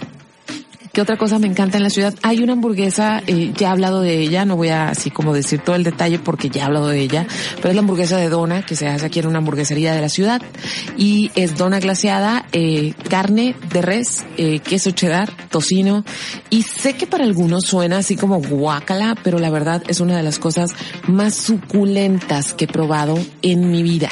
¿Qué 0.95 1.01
otra 1.01 1.17
cosa 1.17 1.41
me 1.41 1.49
encanta 1.49 1.77
en 1.77 1.83
la 1.83 1.91
ciudad? 1.91 2.15
Hay 2.23 2.41
una 2.41 2.53
hamburguesa, 2.53 3.21
eh, 3.27 3.53
ya 3.57 3.67
he 3.67 3.71
hablado 3.73 4.01
de 4.01 4.17
ella, 4.21 4.45
no 4.45 4.55
voy 4.55 4.69
a 4.69 4.91
así 4.91 5.11
como 5.11 5.35
decir 5.35 5.59
todo 5.59 5.75
el 5.75 5.83
detalle 5.83 6.21
porque 6.21 6.51
ya 6.51 6.61
he 6.61 6.65
hablado 6.67 6.87
de 6.87 7.01
ella, 7.01 7.27
pero 7.57 7.71
es 7.71 7.75
la 7.75 7.81
hamburguesa 7.81 8.17
de 8.17 8.29
dona 8.29 8.65
que 8.65 8.77
se 8.77 8.87
hace 8.87 9.05
aquí 9.05 9.19
en 9.19 9.27
una 9.27 9.39
hamburguesería 9.39 9.93
de 9.93 10.01
la 10.01 10.09
ciudad 10.09 10.41
y 10.97 11.33
es 11.35 11.57
dona 11.57 11.81
glaseada, 11.81 12.47
eh, 12.53 12.95
carne 13.11 13.57
de 13.73 13.83
res, 13.83 14.25
eh, 14.37 14.61
queso 14.61 14.93
cheddar, 14.93 15.33
tocino 15.49 16.05
y 16.49 16.63
sé 16.63 16.93
que 16.93 17.09
para 17.09 17.25
algunos 17.25 17.65
suena 17.65 17.99
así 17.99 18.15
como 18.15 18.41
guacala, 18.41 19.17
pero 19.21 19.41
la 19.41 19.51
verdad 19.51 19.83
es 19.89 19.99
una 19.99 20.17
de 20.17 20.23
las 20.23 20.39
cosas 20.39 20.75
más 21.09 21.35
suculentas 21.35 22.55
que 22.55 22.67
he 22.67 22.69
probado 22.69 23.19
en 23.43 23.73
mi 23.73 23.83
vida. 23.83 24.11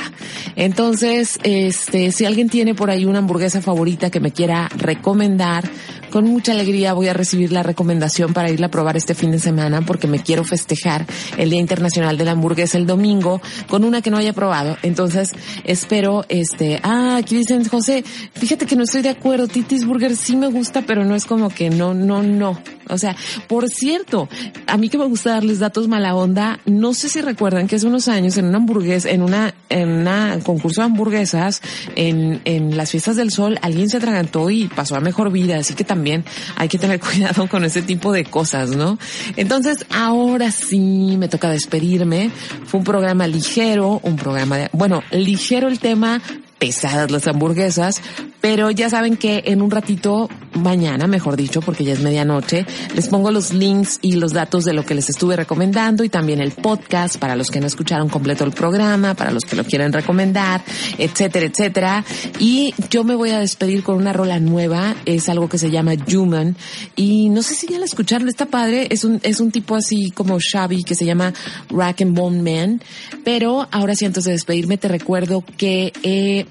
Entonces, 0.56 1.38
este, 1.44 2.10
si 2.10 2.24
alguien 2.24 2.48
tiene 2.48 2.74
por 2.74 2.90
ahí 2.90 3.04
una 3.04 3.20
hamburguesa 3.20 3.62
favorita 3.62 4.10
que 4.10 4.18
me 4.18 4.32
quiera 4.32 4.68
recomendar, 4.76 5.70
con 6.10 6.26
mucha 6.26 6.52
alegría 6.52 6.71
voy 6.94 7.08
a 7.08 7.12
recibir 7.12 7.52
la 7.52 7.62
recomendación 7.62 8.32
para 8.32 8.50
irla 8.50 8.66
a 8.66 8.70
probar 8.70 8.96
este 8.96 9.14
fin 9.14 9.30
de 9.30 9.38
semana 9.38 9.82
porque 9.82 10.06
me 10.06 10.18
quiero 10.18 10.44
festejar 10.44 11.06
el 11.36 11.50
Día 11.50 11.60
Internacional 11.60 12.16
de 12.16 12.24
la 12.24 12.32
Hamburguesa 12.32 12.78
el 12.78 12.86
domingo 12.86 13.40
con 13.68 13.84
una 13.84 14.02
que 14.02 14.10
no 14.10 14.16
haya 14.16 14.32
probado. 14.32 14.76
Entonces, 14.82 15.32
espero, 15.64 16.24
este, 16.28 16.80
ah, 16.82 17.16
aquí 17.16 17.36
dicen, 17.36 17.64
José, 17.64 18.04
fíjate 18.34 18.66
que 18.66 18.76
no 18.76 18.84
estoy 18.84 19.02
de 19.02 19.10
acuerdo, 19.10 19.48
Titis 19.48 19.86
Burger 19.86 20.16
sí 20.16 20.36
me 20.36 20.48
gusta, 20.48 20.82
pero 20.82 21.04
no 21.04 21.14
es 21.14 21.24
como 21.24 21.50
que 21.50 21.70
no, 21.70 21.94
no, 21.94 22.22
no. 22.22 22.58
O 22.88 22.98
sea, 22.98 23.16
por 23.48 23.68
cierto, 23.68 24.28
a 24.66 24.76
mí 24.76 24.88
que 24.88 24.98
me 24.98 25.06
gusta 25.06 25.30
darles 25.30 25.58
datos 25.58 25.88
mala 25.88 26.14
onda, 26.14 26.58
no 26.66 26.94
sé 26.94 27.08
si 27.08 27.20
recuerdan 27.20 27.66
que 27.66 27.76
hace 27.76 27.86
unos 27.86 28.08
años 28.08 28.36
en 28.36 28.46
una 28.46 28.58
hamburguesa, 28.58 29.10
en 29.10 29.22
una, 29.22 29.54
en 29.68 29.88
una 29.88 30.38
concurso 30.42 30.80
de 30.82 30.86
hamburguesas, 30.86 31.62
en, 31.96 32.40
en 32.44 32.76
las 32.76 32.90
fiestas 32.90 33.16
del 33.16 33.30
sol, 33.30 33.58
alguien 33.62 33.88
se 33.88 33.98
atragantó 33.98 34.50
y 34.50 34.66
pasó 34.68 34.96
a 34.96 35.00
mejor 35.00 35.30
vida, 35.30 35.56
así 35.56 35.74
que 35.74 35.84
también 35.84 36.24
hay 36.62 36.68
que 36.68 36.78
tener 36.78 37.00
cuidado 37.12 37.48
con 37.48 37.64
ese 37.64 37.82
tipo 37.82 38.12
de 38.12 38.24
cosas, 38.24 38.70
¿no? 38.70 38.96
Entonces, 39.36 39.84
ahora 39.90 40.52
sí 40.52 41.16
me 41.18 41.28
toca 41.28 41.50
despedirme. 41.50 42.30
Fue 42.66 42.78
un 42.78 42.84
programa 42.84 43.26
ligero, 43.26 44.00
un 44.04 44.14
programa 44.14 44.56
de, 44.58 44.68
bueno, 44.72 45.02
ligero 45.10 45.66
el 45.66 45.80
tema, 45.80 46.22
pesadas 46.58 47.10
las 47.10 47.26
hamburguesas, 47.26 48.00
pero 48.42 48.72
ya 48.72 48.90
saben 48.90 49.16
que 49.16 49.44
en 49.46 49.62
un 49.62 49.70
ratito, 49.70 50.28
mañana, 50.54 51.06
mejor 51.06 51.36
dicho, 51.36 51.62
porque 51.62 51.84
ya 51.84 51.92
es 51.92 52.00
medianoche, 52.00 52.66
les 52.94 53.06
pongo 53.06 53.30
los 53.30 53.54
links 53.54 54.00
y 54.02 54.14
los 54.14 54.32
datos 54.32 54.64
de 54.64 54.74
lo 54.74 54.84
que 54.84 54.96
les 54.96 55.08
estuve 55.08 55.36
recomendando 55.36 56.02
y 56.02 56.08
también 56.08 56.40
el 56.40 56.50
podcast 56.50 57.18
para 57.18 57.36
los 57.36 57.50
que 57.50 57.60
no 57.60 57.68
escucharon 57.68 58.08
completo 58.08 58.44
el 58.44 58.50
programa, 58.50 59.14
para 59.14 59.30
los 59.30 59.44
que 59.44 59.54
lo 59.54 59.62
quieren 59.64 59.92
recomendar, 59.92 60.60
etcétera, 60.98 61.46
etcétera. 61.46 62.04
Y 62.40 62.74
yo 62.90 63.04
me 63.04 63.14
voy 63.14 63.30
a 63.30 63.38
despedir 63.38 63.84
con 63.84 63.94
una 63.94 64.12
rola 64.12 64.40
nueva, 64.40 64.96
es 65.06 65.28
algo 65.28 65.48
que 65.48 65.56
se 65.58 65.70
llama 65.70 65.92
Human. 66.12 66.56
Y 66.96 67.28
no 67.28 67.42
sé 67.42 67.54
si 67.54 67.68
ya 67.68 67.78
la 67.78 67.84
escucharon, 67.84 68.28
está 68.28 68.46
padre, 68.46 68.88
es 68.90 69.04
un, 69.04 69.20
es 69.22 69.38
un 69.38 69.52
tipo 69.52 69.76
así 69.76 70.10
como 70.10 70.40
shabby 70.40 70.82
que 70.82 70.96
se 70.96 71.04
llama 71.04 71.32
Rack 71.70 72.02
and 72.02 72.16
Bone 72.16 72.42
Man, 72.42 72.82
pero 73.24 73.68
ahora 73.70 73.94
sí 73.94 74.04
antes 74.04 74.24
de 74.24 74.32
despedirme 74.32 74.78
te 74.78 74.88
recuerdo 74.88 75.44
que 75.56 75.92
eh, 76.02 76.46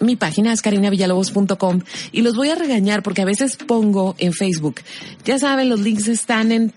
mi 0.00 0.16
página 0.16 0.52
es 0.52 0.62
carinavillalobos.com 0.62 1.80
y 2.12 2.22
los 2.22 2.36
voy 2.36 2.50
a 2.50 2.54
regañar 2.54 3.02
porque 3.02 3.22
a 3.22 3.24
veces 3.24 3.56
pongo 3.56 4.14
en 4.18 4.32
Facebook. 4.32 4.76
Ya 5.24 5.38
saben, 5.38 5.68
los 5.68 5.80
links 5.80 6.08
están 6.08 6.52
en 6.52 6.72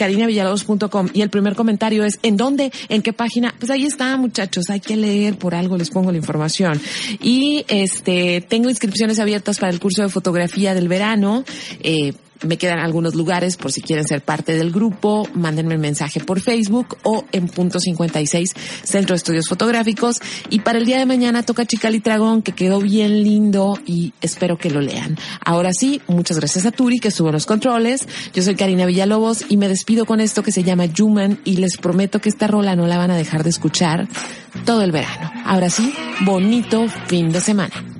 carinavillalobos.com 0.00 1.08
y 1.12 1.20
el 1.20 1.28
primer 1.28 1.54
comentario 1.54 2.04
es 2.04 2.18
¿en 2.22 2.38
dónde? 2.38 2.72
¿En 2.88 3.02
qué 3.02 3.12
página? 3.12 3.54
Pues 3.58 3.70
ahí 3.70 3.84
está, 3.84 4.16
muchachos, 4.16 4.70
hay 4.70 4.80
que 4.80 4.96
leer, 4.96 5.36
por 5.36 5.54
algo 5.54 5.76
les 5.76 5.90
pongo 5.90 6.10
la 6.10 6.16
información. 6.16 6.80
Y 7.20 7.66
este, 7.68 8.40
tengo 8.40 8.70
inscripciones 8.70 9.18
abiertas 9.18 9.58
para 9.58 9.70
el 9.70 9.78
curso 9.78 10.00
de 10.00 10.08
fotografía 10.08 10.74
del 10.74 10.88
verano. 10.88 11.44
Eh, 11.80 12.14
me 12.42 12.58
quedan 12.58 12.78
algunos 12.78 13.14
lugares 13.14 13.56
por 13.56 13.72
si 13.72 13.80
quieren 13.82 14.06
ser 14.06 14.22
parte 14.22 14.56
del 14.56 14.70
grupo. 14.70 15.28
Mándenme 15.34 15.74
un 15.74 15.80
mensaje 15.80 16.20
por 16.20 16.40
Facebook 16.40 16.96
o 17.02 17.24
en 17.32 17.48
punto 17.48 17.80
56 17.80 18.54
Centro 18.82 19.14
de 19.14 19.18
Estudios 19.18 19.48
Fotográficos. 19.48 20.20
Y 20.48 20.60
para 20.60 20.78
el 20.78 20.86
día 20.86 20.98
de 20.98 21.06
mañana 21.06 21.42
toca 21.42 21.66
Chicali 21.66 22.00
Tragón, 22.00 22.42
que 22.42 22.52
quedó 22.52 22.80
bien 22.80 23.22
lindo 23.22 23.78
y 23.86 24.12
espero 24.20 24.58
que 24.58 24.70
lo 24.70 24.80
lean. 24.80 25.18
Ahora 25.44 25.72
sí, 25.72 26.00
muchas 26.06 26.38
gracias 26.38 26.66
a 26.66 26.72
Turi 26.72 26.98
que 26.98 27.08
estuvo 27.08 27.28
en 27.28 27.34
los 27.34 27.46
controles. 27.46 28.06
Yo 28.32 28.42
soy 28.42 28.54
Karina 28.54 28.86
Villalobos 28.86 29.44
y 29.48 29.56
me 29.56 29.68
despido 29.68 30.06
con 30.06 30.20
esto 30.20 30.42
que 30.42 30.52
se 30.52 30.62
llama 30.62 30.86
Human 30.98 31.40
y 31.44 31.56
les 31.56 31.76
prometo 31.76 32.20
que 32.20 32.28
esta 32.28 32.46
rola 32.46 32.76
no 32.76 32.86
la 32.86 32.98
van 32.98 33.10
a 33.10 33.16
dejar 33.16 33.44
de 33.44 33.50
escuchar 33.50 34.08
todo 34.64 34.82
el 34.82 34.92
verano. 34.92 35.30
Ahora 35.44 35.70
sí, 35.70 35.92
bonito 36.24 36.86
fin 37.06 37.32
de 37.32 37.40
semana. 37.40 37.99